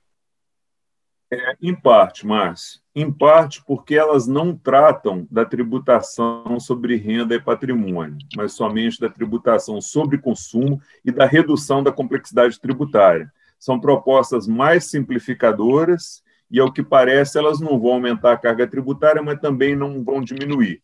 É, 1.33 1.57
em 1.63 1.75
parte, 1.75 2.27
Márcio. 2.27 2.83
Em 2.95 3.11
parte 3.11 3.65
porque 3.65 3.95
elas 3.95 4.27
não 4.27 4.55
tratam 4.55 5.27
da 5.31 5.47
tributação 5.47 6.61
sobre 6.61 6.97
renda 6.97 7.35
e 7.35 7.41
patrimônio, 7.41 8.19
mas 8.37 8.53
somente 8.53 9.01
da 9.01 9.09
tributação 9.09 9.81
sobre 9.81 10.19
consumo 10.19 10.79
e 11.03 11.11
da 11.11 11.25
redução 11.25 11.83
da 11.83 11.91
complexidade 11.91 12.61
tributária. 12.61 13.33
São 13.59 13.81
propostas 13.81 14.47
mais 14.47 14.91
simplificadoras 14.91 16.23
e, 16.51 16.61
ao 16.61 16.71
que 16.71 16.83
parece, 16.83 17.39
elas 17.39 17.61
não 17.61 17.81
vão 17.81 17.95
aumentar 17.95 18.33
a 18.33 18.37
carga 18.37 18.67
tributária, 18.67 19.23
mas 19.23 19.41
também 19.41 19.75
não 19.75 20.05
vão 20.05 20.21
diminuir. 20.21 20.83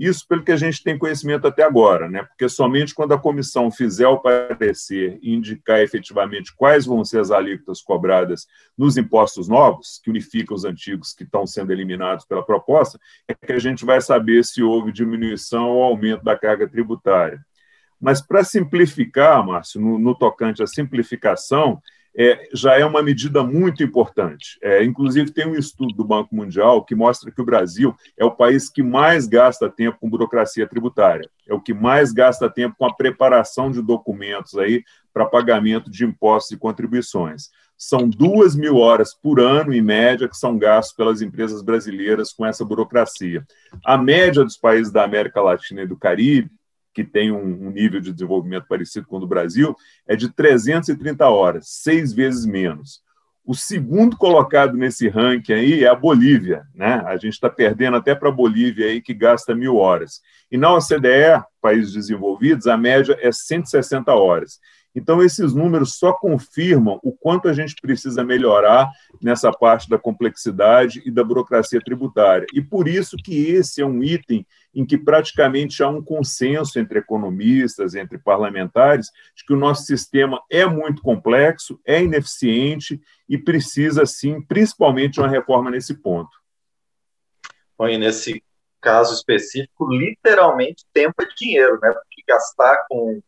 Isso 0.00 0.26
pelo 0.26 0.42
que 0.42 0.50
a 0.50 0.56
gente 0.56 0.82
tem 0.82 0.96
conhecimento 0.96 1.46
até 1.46 1.62
agora, 1.62 2.08
né? 2.08 2.22
porque 2.22 2.48
somente 2.48 2.94
quando 2.94 3.12
a 3.12 3.18
comissão 3.18 3.70
fizer 3.70 4.08
o 4.08 4.18
parecer 4.18 5.18
e 5.20 5.34
indicar 5.34 5.80
efetivamente 5.80 6.56
quais 6.56 6.86
vão 6.86 7.04
ser 7.04 7.20
as 7.20 7.30
alíquotas 7.30 7.82
cobradas 7.82 8.46
nos 8.78 8.96
impostos 8.96 9.46
novos, 9.46 10.00
que 10.02 10.08
unificam 10.08 10.56
os 10.56 10.64
antigos 10.64 11.12
que 11.12 11.22
estão 11.22 11.46
sendo 11.46 11.70
eliminados 11.70 12.24
pela 12.24 12.42
proposta, 12.42 12.98
é 13.28 13.34
que 13.34 13.52
a 13.52 13.58
gente 13.58 13.84
vai 13.84 14.00
saber 14.00 14.42
se 14.42 14.62
houve 14.62 14.90
diminuição 14.90 15.68
ou 15.68 15.82
aumento 15.82 16.24
da 16.24 16.34
carga 16.34 16.66
tributária. 16.66 17.44
Mas, 18.00 18.22
para 18.22 18.42
simplificar, 18.42 19.44
Márcio, 19.44 19.82
no, 19.82 19.98
no 19.98 20.14
tocante 20.14 20.62
à 20.62 20.66
simplificação, 20.66 21.78
é, 22.16 22.48
já 22.52 22.78
é 22.78 22.84
uma 22.84 23.02
medida 23.02 23.42
muito 23.42 23.82
importante. 23.82 24.58
É, 24.62 24.84
inclusive, 24.84 25.30
tem 25.30 25.46
um 25.46 25.54
estudo 25.54 25.94
do 25.94 26.04
Banco 26.04 26.34
Mundial 26.34 26.84
que 26.84 26.94
mostra 26.94 27.30
que 27.30 27.40
o 27.40 27.44
Brasil 27.44 27.94
é 28.16 28.24
o 28.24 28.30
país 28.30 28.68
que 28.68 28.82
mais 28.82 29.26
gasta 29.26 29.70
tempo 29.70 29.98
com 30.00 30.10
burocracia 30.10 30.66
tributária, 30.66 31.28
é 31.46 31.54
o 31.54 31.60
que 31.60 31.72
mais 31.72 32.12
gasta 32.12 32.50
tempo 32.50 32.76
com 32.78 32.86
a 32.86 32.94
preparação 32.94 33.70
de 33.70 33.82
documentos 33.82 34.56
aí 34.56 34.82
para 35.12 35.26
pagamento 35.26 35.90
de 35.90 36.04
impostos 36.04 36.52
e 36.52 36.58
contribuições. 36.58 37.50
São 37.76 38.06
duas 38.06 38.54
mil 38.54 38.76
horas 38.76 39.14
por 39.14 39.40
ano, 39.40 39.72
em 39.72 39.80
média, 39.80 40.28
que 40.28 40.36
são 40.36 40.58
gastos 40.58 40.94
pelas 40.94 41.22
empresas 41.22 41.62
brasileiras 41.62 42.30
com 42.30 42.44
essa 42.44 42.62
burocracia. 42.62 43.42
A 43.84 43.96
média 43.96 44.44
dos 44.44 44.58
países 44.58 44.92
da 44.92 45.02
América 45.02 45.40
Latina 45.40 45.82
e 45.82 45.86
do 45.86 45.96
Caribe 45.96 46.50
que 46.92 47.04
tem 47.04 47.30
um, 47.30 47.70
nível 47.70 48.00
de 48.00 48.12
desenvolvimento 48.12 48.66
parecido 48.68 49.06
com 49.06 49.16
o 49.16 49.20
do 49.20 49.26
Brasil, 49.26 49.74
é 50.06 50.16
de 50.16 50.28
330 50.28 51.28
horas, 51.28 51.66
seis 51.68 52.12
vezes 52.12 52.44
menos. 52.44 53.02
O 53.44 53.54
segundo 53.54 54.16
colocado 54.16 54.76
nesse 54.76 55.08
ranking 55.08 55.52
aí 55.52 55.84
é 55.84 55.88
a 55.88 55.94
Bolívia, 55.94 56.62
né? 56.74 57.02
A 57.06 57.16
gente 57.16 57.32
está 57.32 57.48
perdendo 57.48 57.96
até 57.96 58.14
para 58.14 58.28
a 58.28 58.32
Bolívia 58.32 58.86
aí 58.86 59.00
que 59.00 59.14
gasta 59.14 59.54
mil 59.54 59.76
horas. 59.76 60.20
E 60.52 60.58
na 60.58 60.72
OCDE, 60.74 61.42
países 61.60 61.92
desenvolvidos, 61.92 62.66
a 62.66 62.76
média 62.76 63.16
é 63.20 63.32
160 63.32 64.12
horas. 64.12 64.60
Então, 64.94 65.22
esses 65.22 65.54
números 65.54 65.96
só 65.96 66.12
confirmam 66.12 66.98
o 67.02 67.12
quanto 67.12 67.48
a 67.48 67.52
gente 67.52 67.76
precisa 67.80 68.24
melhorar 68.24 68.90
nessa 69.22 69.52
parte 69.52 69.88
da 69.88 69.98
complexidade 69.98 71.00
e 71.06 71.10
da 71.10 71.22
burocracia 71.22 71.80
tributária. 71.80 72.46
E 72.52 72.60
por 72.60 72.88
isso 72.88 73.16
que 73.16 73.46
esse 73.46 73.80
é 73.80 73.86
um 73.86 74.02
item 74.02 74.44
em 74.74 74.84
que 74.84 74.98
praticamente 74.98 75.82
há 75.82 75.88
um 75.88 76.02
consenso 76.02 76.78
entre 76.78 76.98
economistas, 76.98 77.94
entre 77.94 78.18
parlamentares, 78.18 79.10
de 79.34 79.44
que 79.44 79.52
o 79.52 79.58
nosso 79.58 79.84
sistema 79.84 80.40
é 80.50 80.64
muito 80.66 81.02
complexo, 81.02 81.80
é 81.84 82.02
ineficiente 82.02 83.00
e 83.28 83.38
precisa, 83.38 84.04
sim, 84.06 84.40
principalmente, 84.42 85.20
uma 85.20 85.28
reforma 85.28 85.70
nesse 85.70 85.94
ponto. 85.94 86.30
Bom, 87.78 87.88
e 87.88 87.96
nesse 87.96 88.42
caso 88.80 89.14
específico, 89.14 89.92
literalmente 89.92 90.84
tempo 90.92 91.14
é 91.22 91.26
dinheiro, 91.36 91.78
né? 91.80 91.92
Porque 91.92 92.22
gastar 92.26 92.86
com 92.88 93.20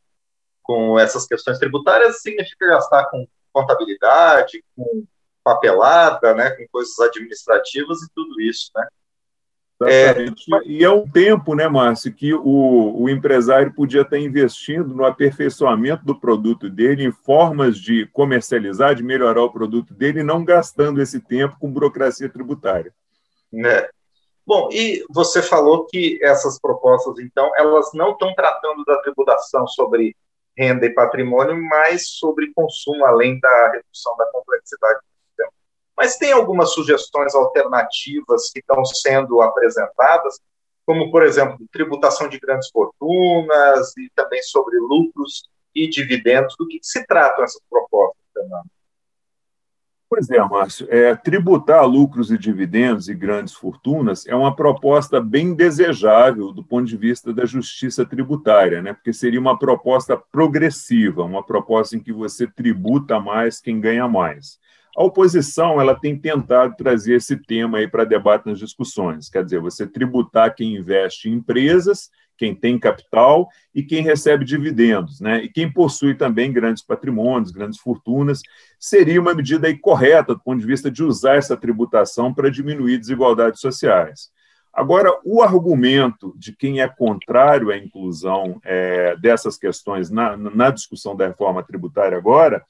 com 0.62 0.98
essas 0.98 1.26
questões 1.26 1.58
tributárias 1.58 2.22
significa 2.22 2.66
gastar 2.66 3.06
com 3.06 3.26
contabilidade, 3.52 4.64
com 4.76 5.04
papelada, 5.44 6.34
né, 6.34 6.50
com 6.50 6.66
coisas 6.70 6.98
administrativas 7.00 8.02
e 8.02 8.08
tudo 8.14 8.40
isso, 8.40 8.70
né? 8.74 8.86
É, 9.84 10.14
e 10.64 10.84
é 10.84 10.90
um 10.90 11.08
tempo, 11.08 11.54
né, 11.54 11.66
Márcio, 11.66 12.14
que 12.14 12.32
o, 12.32 13.02
o 13.02 13.08
empresário 13.08 13.74
podia 13.74 14.02
estar 14.02 14.18
investindo 14.18 14.94
no 14.94 15.04
aperfeiçoamento 15.04 16.04
do 16.04 16.14
produto 16.14 16.70
dele, 16.70 17.04
em 17.04 17.10
formas 17.10 17.76
de 17.76 18.06
comercializar, 18.12 18.94
de 18.94 19.02
melhorar 19.02 19.42
o 19.42 19.50
produto 19.50 19.92
dele, 19.92 20.22
não 20.22 20.44
gastando 20.44 21.02
esse 21.02 21.20
tempo 21.20 21.56
com 21.58 21.72
burocracia 21.72 22.28
tributária. 22.28 22.92
É. 23.52 23.90
Bom, 24.46 24.68
e 24.72 25.04
você 25.10 25.42
falou 25.42 25.86
que 25.86 26.18
essas 26.22 26.60
propostas, 26.60 27.18
então, 27.18 27.50
elas 27.56 27.90
não 27.94 28.12
estão 28.12 28.34
tratando 28.34 28.84
da 28.84 28.98
tributação 28.98 29.66
sobre 29.66 30.16
renda 30.56 30.86
e 30.86 30.94
patrimônio, 30.94 31.56
mais 31.56 32.08
sobre 32.08 32.52
consumo, 32.54 33.04
além 33.04 33.38
da 33.40 33.70
redução 33.72 34.16
da 34.16 34.26
complexidade 34.32 35.00
do 35.00 35.26
sistema. 35.28 35.50
Mas 35.96 36.16
tem 36.16 36.32
algumas 36.32 36.72
sugestões 36.72 37.34
alternativas 37.34 38.50
que 38.50 38.60
estão 38.60 38.84
sendo 38.84 39.40
apresentadas, 39.40 40.40
como, 40.84 41.10
por 41.10 41.22
exemplo, 41.22 41.58
tributação 41.70 42.28
de 42.28 42.38
grandes 42.38 42.68
fortunas 42.70 43.96
e 43.96 44.10
também 44.14 44.42
sobre 44.42 44.76
lucros 44.78 45.48
e 45.74 45.88
dividendos. 45.88 46.54
Do 46.58 46.66
que 46.66 46.78
se 46.82 47.06
tratam 47.06 47.44
essas 47.44 47.62
propostas, 47.70 48.22
Fernando? 48.32 48.66
Pois 50.14 50.28
é, 50.28 50.38
Márcio. 50.40 50.86
É, 50.90 51.16
tributar 51.16 51.86
lucros 51.88 52.30
e 52.30 52.36
dividendos 52.36 53.08
e 53.08 53.14
grandes 53.14 53.54
fortunas 53.54 54.26
é 54.26 54.34
uma 54.36 54.54
proposta 54.54 55.18
bem 55.18 55.54
desejável 55.54 56.52
do 56.52 56.62
ponto 56.62 56.84
de 56.84 56.98
vista 56.98 57.32
da 57.32 57.46
justiça 57.46 58.04
tributária, 58.04 58.82
né? 58.82 58.92
porque 58.92 59.10
seria 59.10 59.40
uma 59.40 59.58
proposta 59.58 60.14
progressiva, 60.14 61.24
uma 61.24 61.42
proposta 61.42 61.96
em 61.96 61.98
que 61.98 62.12
você 62.12 62.46
tributa 62.46 63.18
mais 63.18 63.58
quem 63.58 63.80
ganha 63.80 64.06
mais. 64.06 64.58
A 64.94 65.02
oposição 65.02 65.80
ela 65.80 65.98
tem 65.98 66.14
tentado 66.14 66.76
trazer 66.76 67.14
esse 67.14 67.34
tema 67.34 67.78
para 67.88 68.04
debate 68.04 68.44
nas 68.44 68.58
discussões, 68.58 69.30
quer 69.30 69.42
dizer, 69.42 69.60
você 69.60 69.86
tributar 69.86 70.54
quem 70.54 70.76
investe 70.76 71.30
em 71.30 71.36
empresas 71.36 72.10
quem 72.42 72.56
tem 72.56 72.76
capital 72.76 73.48
e 73.72 73.84
quem 73.84 74.02
recebe 74.02 74.44
dividendos, 74.44 75.20
né? 75.20 75.44
E 75.44 75.48
quem 75.48 75.72
possui 75.72 76.12
também 76.12 76.52
grandes 76.52 76.82
patrimônios, 76.82 77.52
grandes 77.52 77.78
fortunas, 77.78 78.42
seria 78.80 79.20
uma 79.20 79.32
medida 79.32 79.68
aí 79.68 79.78
correta 79.78 80.34
do 80.34 80.40
ponto 80.40 80.58
de 80.58 80.66
vista 80.66 80.90
de 80.90 81.04
usar 81.04 81.36
essa 81.36 81.56
tributação 81.56 82.34
para 82.34 82.50
diminuir 82.50 82.98
desigualdades 82.98 83.60
sociais. 83.60 84.32
Agora, 84.72 85.16
o 85.24 85.40
argumento 85.40 86.34
de 86.36 86.52
quem 86.52 86.80
é 86.80 86.88
contrário 86.88 87.70
à 87.70 87.76
inclusão 87.76 88.60
é, 88.64 89.14
dessas 89.18 89.56
questões 89.56 90.10
na, 90.10 90.36
na 90.36 90.70
discussão 90.70 91.14
da 91.14 91.28
reforma 91.28 91.62
tributária 91.62 92.18
agora 92.18 92.64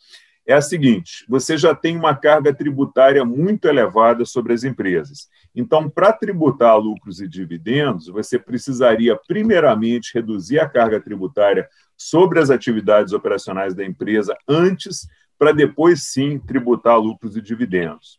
é 0.46 0.54
a 0.54 0.60
seguinte: 0.60 1.24
você 1.28 1.56
já 1.56 1.74
tem 1.74 1.96
uma 1.96 2.14
carga 2.14 2.52
tributária 2.52 3.24
muito 3.24 3.66
elevada 3.66 4.24
sobre 4.24 4.52
as 4.52 4.64
empresas. 4.64 5.28
Então, 5.54 5.88
para 5.88 6.12
tributar 6.12 6.78
lucros 6.78 7.20
e 7.20 7.28
dividendos, 7.28 8.06
você 8.08 8.38
precisaria, 8.38 9.18
primeiramente, 9.26 10.12
reduzir 10.14 10.58
a 10.58 10.68
carga 10.68 11.00
tributária 11.00 11.68
sobre 11.96 12.40
as 12.40 12.50
atividades 12.50 13.12
operacionais 13.12 13.74
da 13.74 13.84
empresa 13.84 14.36
antes, 14.48 15.06
para 15.38 15.52
depois 15.52 16.04
sim 16.04 16.38
tributar 16.38 16.98
lucros 16.98 17.36
e 17.36 17.42
dividendos. 17.42 18.18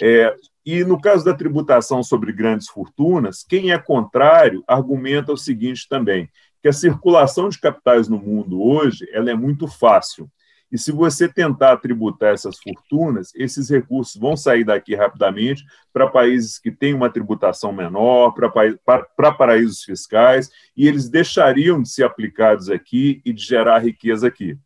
É, 0.00 0.34
e 0.64 0.84
no 0.84 1.00
caso 1.00 1.24
da 1.24 1.34
tributação 1.34 2.02
sobre 2.02 2.32
grandes 2.32 2.68
fortunas, 2.68 3.42
quem 3.42 3.72
é 3.72 3.78
contrário 3.78 4.62
argumenta 4.66 5.32
o 5.32 5.36
seguinte 5.36 5.86
também, 5.88 6.28
que 6.62 6.68
a 6.68 6.72
circulação 6.72 7.48
de 7.48 7.58
capitais 7.58 8.08
no 8.08 8.18
mundo 8.18 8.62
hoje 8.62 9.06
ela 9.12 9.30
é 9.30 9.34
muito 9.34 9.66
fácil. 9.66 10.30
E 10.72 10.78
se 10.78 10.90
você 10.90 11.28
tentar 11.28 11.76
tributar 11.76 12.32
essas 12.32 12.58
fortunas, 12.58 13.30
esses 13.34 13.68
recursos 13.68 14.18
vão 14.18 14.34
sair 14.34 14.64
daqui 14.64 14.94
rapidamente 14.94 15.62
para 15.92 16.08
países 16.08 16.58
que 16.58 16.70
têm 16.72 16.94
uma 16.94 17.10
tributação 17.10 17.72
menor, 17.72 18.32
para 18.32 19.32
paraísos 19.32 19.82
fiscais, 19.82 20.50
e 20.74 20.88
eles 20.88 21.10
deixariam 21.10 21.82
de 21.82 21.90
ser 21.90 22.04
aplicados 22.04 22.70
aqui 22.70 23.20
e 23.22 23.34
de 23.34 23.44
gerar 23.44 23.80
riqueza 23.80 24.26
aqui. 24.26 24.56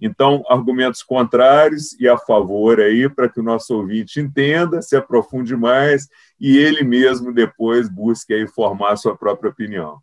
Então, 0.00 0.44
argumentos 0.48 1.02
contrários 1.02 1.98
e 1.98 2.06
a 2.06 2.16
favor 2.16 2.78
aí, 2.78 3.08
para 3.08 3.28
que 3.28 3.40
o 3.40 3.42
nosso 3.42 3.74
ouvinte 3.74 4.20
entenda, 4.20 4.80
se 4.82 4.94
aprofunde 4.94 5.56
mais 5.56 6.06
e 6.38 6.58
ele 6.58 6.84
mesmo 6.84 7.32
depois 7.32 7.88
busque 7.88 8.32
aí 8.32 8.46
formar 8.46 8.96
sua 8.96 9.16
própria 9.16 9.50
opinião. 9.50 9.98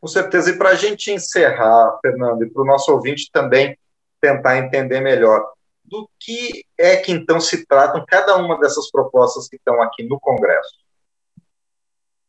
Com 0.00 0.06
certeza. 0.06 0.50
E 0.50 0.58
para 0.58 0.68
a 0.68 0.74
gente 0.74 1.10
encerrar, 1.10 1.98
Fernando, 2.02 2.44
e 2.44 2.50
para 2.50 2.62
o 2.62 2.66
nosso 2.66 2.92
ouvinte 2.92 3.30
também 3.32 3.76
tentar 4.24 4.56
entender 4.56 5.02
melhor, 5.02 5.44
do 5.84 6.08
que 6.18 6.64
é 6.78 6.96
que 6.96 7.12
então 7.12 7.38
se 7.38 7.66
tratam 7.66 8.02
cada 8.08 8.36
uma 8.36 8.58
dessas 8.58 8.90
propostas 8.90 9.46
que 9.46 9.56
estão 9.56 9.82
aqui 9.82 10.02
no 10.04 10.18
Congresso? 10.18 10.78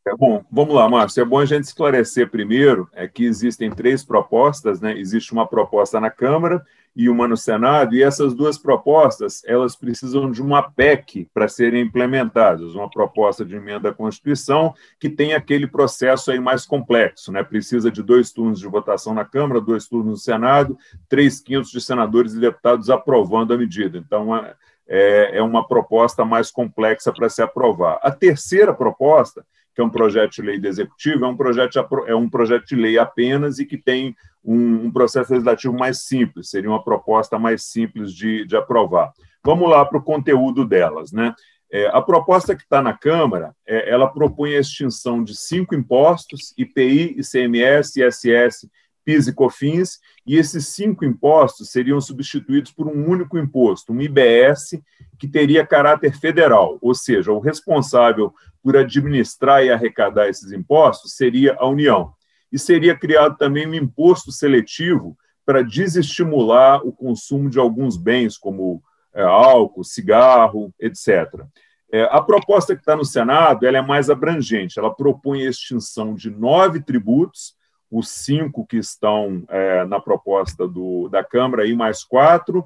É 0.05 0.13
bom, 0.13 0.43
vamos 0.51 0.75
lá, 0.75 0.89
Márcio. 0.89 1.21
É 1.21 1.25
bom 1.25 1.39
a 1.39 1.45
gente 1.45 1.63
esclarecer 1.63 2.29
primeiro 2.29 2.89
é 2.93 3.07
que 3.07 3.23
existem 3.23 3.71
três 3.71 4.03
propostas, 4.03 4.81
né? 4.81 4.93
Existe 4.97 5.31
uma 5.31 5.47
proposta 5.47 5.99
na 5.99 6.11
Câmara 6.11 6.63
e 6.95 7.09
uma 7.09 7.27
no 7.27 7.35
Senado, 7.35 7.93
e 7.93 8.01
essas 8.01 8.33
duas 8.33 8.57
propostas 8.57 9.43
elas 9.45 9.75
precisam 9.75 10.31
de 10.31 10.41
uma 10.41 10.63
PEC 10.63 11.27
para 11.33 11.47
serem 11.47 11.81
implementadas, 11.81 12.73
uma 12.73 12.89
proposta 12.89 13.43
de 13.43 13.55
emenda 13.55 13.89
à 13.89 13.93
Constituição 13.93 14.73
que 14.97 15.09
tem 15.09 15.33
aquele 15.33 15.67
processo 15.67 16.31
aí 16.31 16.39
mais 16.39 16.65
complexo, 16.65 17.31
né? 17.31 17.43
Precisa 17.43 17.91
de 17.91 18.01
dois 18.01 18.31
turnos 18.31 18.59
de 18.59 18.67
votação 18.67 19.13
na 19.13 19.25
Câmara, 19.25 19.59
dois 19.59 19.87
turnos 19.87 20.11
no 20.11 20.17
Senado, 20.17 20.77
três 21.09 21.41
quintos 21.41 21.69
de 21.69 21.81
senadores 21.81 22.33
e 22.33 22.39
deputados 22.39 22.89
aprovando 22.89 23.53
a 23.53 23.57
medida. 23.57 23.97
Então, 23.97 24.35
é, 24.35 24.55
é, 24.87 25.37
é 25.37 25.41
uma 25.41 25.67
proposta 25.67 26.23
mais 26.23 26.49
complexa 26.49 27.11
para 27.11 27.29
se 27.29 27.41
aprovar. 27.41 27.99
A 28.01 28.11
terceira 28.11 28.73
proposta 28.73 29.45
que 29.75 29.81
é 29.81 29.83
um 29.83 29.89
projeto 29.89 30.35
de 30.35 30.41
lei 30.41 30.57
do 30.57 30.67
Executivo, 30.67 31.25
é 31.25 31.27
um 31.27 31.35
projeto 31.35 31.73
de, 31.73 32.09
é 32.09 32.15
um 32.15 32.29
projeto 32.29 32.65
de 32.65 32.75
lei 32.75 32.97
apenas 32.97 33.59
e 33.59 33.65
que 33.65 33.77
tem 33.77 34.15
um, 34.43 34.85
um 34.85 34.91
processo 34.91 35.33
legislativo 35.33 35.77
mais 35.77 36.05
simples, 36.05 36.49
seria 36.49 36.69
uma 36.69 36.83
proposta 36.83 37.37
mais 37.37 37.63
simples 37.63 38.13
de, 38.13 38.45
de 38.45 38.55
aprovar. 38.55 39.11
Vamos 39.43 39.69
lá 39.69 39.85
para 39.85 39.97
o 39.97 40.03
conteúdo 40.03 40.65
delas. 40.65 41.11
Né? 41.11 41.35
É, 41.71 41.87
a 41.87 42.01
proposta 42.01 42.55
que 42.55 42.63
está 42.63 42.81
na 42.81 42.93
Câmara, 42.93 43.53
é, 43.67 43.89
ela 43.89 44.07
propõe 44.07 44.55
a 44.55 44.59
extinção 44.59 45.23
de 45.23 45.35
cinco 45.35 45.75
impostos, 45.75 46.53
IPI, 46.57 47.17
ICMS, 47.19 48.01
ISS, 48.01 48.69
PIS 49.05 49.27
e 49.27 49.33
COFINS, 49.33 49.99
e 50.25 50.35
esses 50.35 50.67
cinco 50.69 51.05
impostos 51.05 51.69
seriam 51.69 52.01
substituídos 52.01 52.71
por 52.71 52.87
um 52.87 53.07
único 53.07 53.37
imposto, 53.37 53.93
um 53.93 54.01
IBS, 54.01 54.81
que 55.19 55.27
teria 55.27 55.65
caráter 55.65 56.17
federal, 56.17 56.77
ou 56.81 56.95
seja, 56.95 57.31
o 57.31 57.39
responsável 57.39 58.33
por 58.63 58.75
administrar 58.75 59.63
e 59.63 59.71
arrecadar 59.71 60.27
esses 60.27 60.51
impostos 60.51 61.15
seria 61.15 61.55
a 61.59 61.67
União. 61.67 62.11
E 62.51 62.57
seria 62.57 62.97
criado 62.97 63.37
também 63.37 63.67
um 63.67 63.75
imposto 63.75 64.31
seletivo 64.31 65.15
para 65.45 65.63
desestimular 65.63 66.81
o 66.83 66.91
consumo 66.91 67.49
de 67.49 67.59
alguns 67.59 67.95
bens, 67.95 68.37
como 68.37 68.81
é, 69.13 69.21
álcool, 69.21 69.83
cigarro, 69.83 70.73
etc. 70.79 71.45
É, 71.91 72.03
a 72.11 72.19
proposta 72.21 72.75
que 72.75 72.81
está 72.81 72.95
no 72.95 73.05
Senado 73.05 73.65
ela 73.65 73.77
é 73.77 73.81
mais 73.81 74.09
abrangente, 74.09 74.79
ela 74.79 74.93
propõe 74.93 75.45
a 75.45 75.49
extinção 75.49 76.15
de 76.15 76.31
nove 76.31 76.81
tributos, 76.81 77.53
os 77.97 78.09
cinco 78.09 78.65
que 78.67 78.75
estão 78.75 79.45
é, 79.47 79.85
na 79.85 80.01
proposta 80.01 80.67
do, 80.67 81.07
da 81.07 81.23
Câmara 81.23 81.65
e 81.65 81.73
mais 81.73 82.03
quatro, 82.03 82.65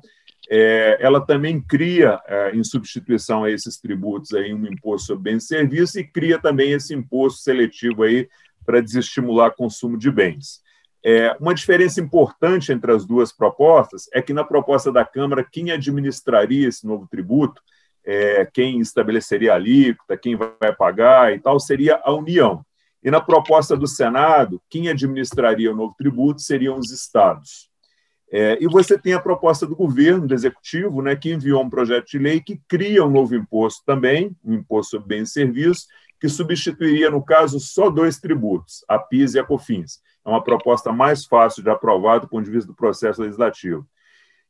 é, 0.50 0.98
ela 1.00 1.24
também 1.24 1.62
cria, 1.62 2.20
é, 2.26 2.56
em 2.56 2.64
substituição 2.64 3.44
a 3.44 3.52
esses 3.52 3.80
tributos, 3.80 4.34
aí, 4.34 4.52
um 4.52 4.66
imposto 4.66 5.06
sobre 5.06 5.32
bens 5.32 5.44
e 5.44 5.48
serviços 5.48 5.96
e 5.98 6.04
cria 6.04 6.40
também 6.40 6.72
esse 6.72 6.96
imposto 6.96 7.42
seletivo 7.42 8.02
aí 8.02 8.28
para 8.66 8.82
desestimular 8.82 9.56
consumo 9.56 10.00
de 10.00 10.10
bens. 10.10 10.62
É, 11.06 11.38
uma 11.40 11.54
diferença 11.54 12.02
importante 12.02 12.72
entre 12.72 12.92
as 12.92 13.06
duas 13.06 13.32
propostas 13.32 14.10
é 14.12 14.24
que, 14.24 14.34
na 14.34 14.44
proposta 14.44 14.92
da 14.92 15.06
Câmara, 15.06 15.48
quem 15.50 15.70
administraria 15.70 16.68
esse 16.68 16.88
novo 16.88 17.08
tributo, 17.08 17.62
é, 18.04 18.48
quem 18.52 18.80
estabeleceria 18.80 19.54
a 19.54 19.56
alíquota, 19.56 20.18
quem 20.18 20.36
vai 20.36 20.76
pagar 20.76 21.32
e 21.36 21.40
tal, 21.40 21.60
seria 21.60 22.02
a 22.04 22.12
União. 22.12 22.66
E 23.04 23.10
na 23.10 23.22
proposta 23.22 23.78
do 23.78 23.88
Senado, 23.88 24.62
quem 24.70 24.90
administraria 24.90 25.72
o 25.72 25.76
novo 25.76 25.96
tributo 25.98 26.42
seriam 26.42 26.78
os 26.78 26.92
estados. 26.92 27.70
É, 28.32 28.58
e 28.62 28.68
você 28.68 28.98
tem 28.98 29.14
a 29.14 29.20
proposta 29.20 29.66
do 29.66 29.76
governo, 29.76 30.28
do 30.28 30.34
executivo, 30.34 31.02
né, 31.02 31.16
que 31.16 31.34
enviou 31.34 31.64
um 31.64 31.70
projeto 31.70 32.08
de 32.08 32.20
lei 32.20 32.40
que 32.40 32.62
cria 32.68 33.04
um 33.04 33.10
novo 33.10 33.36
imposto 33.36 33.84
também, 33.86 34.36
um 34.44 34.54
imposto 34.54 34.92
sobre 34.92 35.16
bens 35.16 35.30
e 35.30 35.34
serviços, 35.34 35.88
que 36.20 36.30
substituiria, 36.30 37.10
no 37.10 37.24
caso, 37.24 37.60
só 37.60 37.90
dois 37.90 38.20
tributos, 38.20 38.84
a 38.88 39.00
PIS 39.00 39.34
e 39.34 39.40
a 39.40 39.44
COFINS. 39.44 40.00
É 40.26 40.30
uma 40.30 40.44
proposta 40.44 40.92
mais 40.92 41.26
fácil 41.26 41.64
de 41.64 41.70
aprovar 41.70 42.20
do 42.20 42.28
ponto 42.28 42.46
de 42.46 42.52
vista 42.52 42.68
do 42.68 42.76
processo 42.76 43.22
legislativo. 43.22 43.88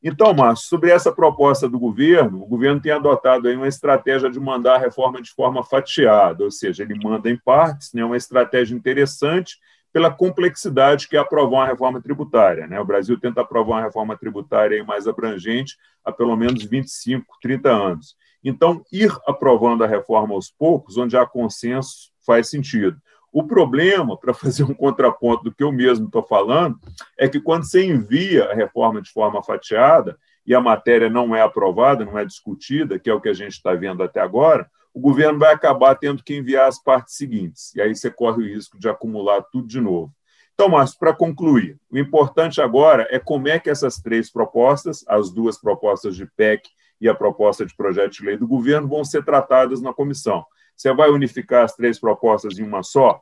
Então, 0.02 0.34
Márcio, 0.34 0.68
sobre 0.70 0.92
essa 0.92 1.12
proposta 1.12 1.68
do 1.68 1.78
governo, 1.78 2.42
o 2.42 2.46
governo 2.46 2.80
tem 2.80 2.92
adotado 2.92 3.48
aí 3.48 3.56
uma 3.56 3.68
estratégia 3.68 4.30
de 4.30 4.40
mandar 4.40 4.76
a 4.76 4.80
reforma 4.80 5.22
de 5.22 5.30
forma 5.32 5.62
fatiada, 5.62 6.44
ou 6.46 6.52
seja, 6.52 6.84
ele 6.84 6.96
manda 7.04 7.30
em 7.30 7.38
partes, 7.38 7.92
né, 7.94 8.04
uma 8.04 8.16
estratégia 8.16 8.74
interessante 8.74 9.58
pela 9.92 10.12
complexidade 10.12 11.08
que 11.08 11.18
é 11.18 11.20
aprovar 11.20 11.60
uma 11.60 11.68
reforma 11.68 12.02
tributária. 12.02 12.68
Né? 12.68 12.80
O 12.80 12.86
Brasil 12.86 13.20
tenta 13.20 13.42
aprovar 13.42 13.78
uma 13.78 13.84
reforma 13.84 14.16
tributária 14.16 14.84
mais 14.84 15.08
abrangente 15.08 15.76
há 16.06 16.12
pelo 16.12 16.36
menos 16.38 16.64
25, 16.64 17.26
30 17.42 17.70
anos. 17.70 18.16
Então, 18.44 18.82
ir 18.92 19.12
aprovando 19.28 19.84
a 19.84 19.88
reforma 19.88 20.34
aos 20.34 20.50
poucos, 20.50 20.96
onde 20.98 21.18
há 21.18 21.26
consenso, 21.26 22.12
faz 22.26 22.50
sentido. 22.50 22.98
O 23.32 23.44
problema, 23.44 24.18
para 24.18 24.34
fazer 24.34 24.63
um 24.63 24.74
contraponto 24.74 25.44
do 25.44 25.54
que 25.54 25.63
eu 25.63 25.72
mesmo 25.72 26.08
estou 26.08 26.24
falando, 26.24 26.80
é 27.18 27.28
que 27.28 27.39
quando 27.39 27.63
você 27.63 27.86
envia 27.86 28.46
a 28.46 28.54
reforma 28.54 29.02
de 29.02 29.12
forma 29.12 29.44
fatiada 29.44 30.18
e 30.46 30.56
a 30.56 30.62
matéria 30.62 31.10
não 31.10 31.36
é 31.36 31.42
aprovada, 31.42 32.04
não 32.04 32.18
é 32.18 32.26
discutida, 32.26 32.98
que 32.98 33.10
é 33.10 33.13
o 33.13 33.22
que 33.22 33.30
a 33.30 33.34
gente 33.34 33.52
está 33.52 33.74
vendo 33.74 34.02
até 34.02 34.20
agora, 34.20 34.70
o 34.94 35.00
governo 35.00 35.38
vai 35.38 35.54
acabar 35.54 35.96
tendo 35.96 36.24
que 36.24 36.36
enviar 36.36 36.68
as 36.68 36.82
partes 36.82 37.15
seguintes, 37.15 37.74
e 37.76 37.82
aí 37.82 37.96
você 37.96 38.10
corre 38.10 38.44
o 38.44 38.48
risco 38.48 38.80
de 38.80 38.89
acumular 38.89 39.44
tudo 39.52 39.68
de 39.68 39.80
novo. 39.80 40.12
Então, 40.54 40.68
Márcio, 40.68 41.00
para 41.00 41.13
concluir, 41.13 41.80
o 41.89 41.98
importante 41.98 42.60
agora 42.60 43.08
é 43.10 43.18
como 43.18 43.48
é 43.48 43.58
que 43.60 43.70
essas 43.70 43.98
três 44.02 44.30
propostas, 44.30 45.06
as 45.08 45.32
duas 45.32 45.58
propostas 45.58 46.15
de 46.15 46.26
PEC 46.26 46.68
e 47.00 47.08
a 47.08 47.15
proposta 47.15 47.65
de 47.65 47.74
projeto 47.74 48.13
de 48.13 48.26
lei 48.26 48.36
do 48.36 48.48
governo, 48.48 48.88
vão 48.88 49.06
ser 49.06 49.24
tratadas 49.24 49.82
na 49.82 49.94
comissão. 49.94 50.44
Você 50.80 50.94
vai 50.94 51.10
unificar 51.10 51.65
as 51.65 51.76
três 51.76 52.00
propostas 52.00 52.58
em 52.58 52.63
uma 52.63 52.84
só? 52.84 53.20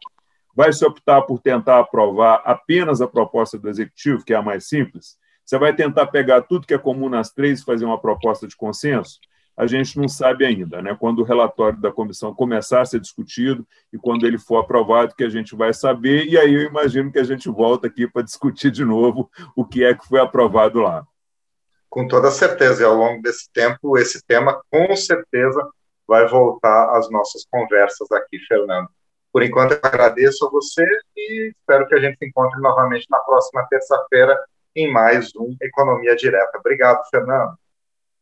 Vai 0.56 0.72
se 0.72 0.86
optar 0.86 1.24
por 1.24 1.40
tentar 1.40 1.80
aprovar 1.80 2.44
apenas 2.46 3.02
a 3.02 3.08
proposta 3.08 3.58
do 3.58 3.68
executivo, 3.68 4.24
que 4.24 4.32
é 4.32 4.36
a 4.36 4.44
mais 4.44 4.68
simples? 4.68 5.18
Você 5.44 5.58
vai 5.58 5.76
tentar 5.76 6.06
pegar 6.06 6.44
tudo 6.44 6.68
que 6.68 6.74
é 6.76 6.78
comum 6.78 7.10
nas 7.10 7.32
três 7.32 7.60
e 7.60 7.66
fazer 7.66 7.86
uma 7.86 8.00
proposta 8.00 8.48
de 8.48 8.56
consenso? 8.56 9.20
a 9.58 9.66
gente 9.66 9.98
não 9.98 10.08
sabe 10.08 10.46
ainda, 10.46 10.84
né? 10.84 10.96
Quando 11.00 11.18
o 11.18 11.24
relatório 11.24 11.82
da 11.82 11.92
comissão 11.92 12.32
começar 12.32 12.82
a 12.82 12.86
ser 12.86 13.00
discutido 13.00 13.68
e 13.92 13.98
quando 13.98 14.28
ele 14.28 14.38
for 14.38 14.58
aprovado, 14.58 15.16
que 15.16 15.24
a 15.24 15.30
gente 15.30 15.56
vai 15.56 15.74
saber, 15.74 16.26
e 16.26 16.38
aí 16.38 16.54
eu 16.54 16.62
imagino 16.62 17.12
que 17.12 17.18
a 17.18 17.24
gente 17.24 17.50
volta 17.50 17.88
aqui 17.88 18.08
para 18.08 18.22
discutir 18.22 18.70
de 18.70 18.86
novo 18.86 19.32
o 19.56 19.66
que 19.66 19.84
é 19.84 19.96
que 19.96 20.08
foi 20.08 20.20
aprovado 20.20 20.80
lá. 20.80 21.04
Com 21.90 22.08
toda 22.08 22.30
certeza, 22.30 22.84
e 22.84 22.86
ao 22.86 22.96
longo 22.96 23.20
desse 23.24 23.52
tempo, 23.52 23.98
esse 23.98 24.24
tema 24.24 24.62
com 24.70 24.96
certeza 24.96 25.68
vai 26.08 26.28
voltar 26.28 26.98
às 26.98 27.10
nossas 27.12 27.46
conversas 27.52 28.12
aqui, 28.12 28.40
Fernando. 28.48 28.88
Por 29.32 29.44
enquanto, 29.44 29.74
eu 29.74 29.80
agradeço 29.84 30.46
a 30.46 30.50
você 30.50 30.84
e 31.16 31.52
espero 31.52 31.88
que 31.88 31.96
a 31.96 32.00
gente 32.00 32.18
se 32.18 32.26
encontre 32.26 32.60
novamente 32.62 33.06
na 33.10 33.20
próxima 33.20 33.68
terça-feira 33.70 34.40
em 34.76 34.92
mais 34.92 35.30
um 35.36 35.56
Economia 35.62 36.16
Direta. 36.16 36.58
Obrigado, 36.58 37.02
Fernando. 37.10 37.54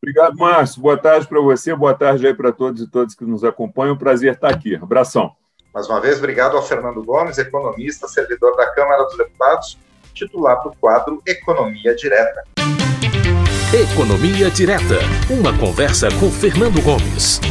Obrigado, 0.02 0.36
Márcio. 0.38 0.82
Boa 0.82 0.98
tarde 0.98 1.28
para 1.28 1.40
você, 1.40 1.76
boa 1.76 1.94
tarde 1.94 2.28
aí 2.28 2.34
para 2.34 2.52
todos 2.52 2.82
e 2.82 2.90
todas 2.90 3.16
que 3.16 3.26
nos 3.26 3.44
acompanham. 3.44 3.98
Prazer 3.98 4.34
estar 4.34 4.50
aqui. 4.50 4.76
Abração. 4.76 5.32
Mais 5.74 5.90
uma 5.90 6.00
vez, 6.00 6.20
obrigado 6.20 6.56
ao 6.56 6.64
Fernando 6.64 7.04
Gomes, 7.04 7.38
economista, 7.38 8.08
servidor 8.08 8.56
da 8.56 8.72
Câmara 8.72 9.04
dos 9.04 9.18
Deputados, 9.18 9.78
titular 10.14 10.62
do 10.64 10.74
quadro 10.76 11.22
Economia 11.28 11.94
Direta. 11.96 12.44
Economia 13.74 14.50
Direta. 14.52 15.00
Uma 15.30 15.58
conversa 15.58 16.08
com 16.20 16.32
Fernando 16.32 16.82
Gomes. 16.82 17.42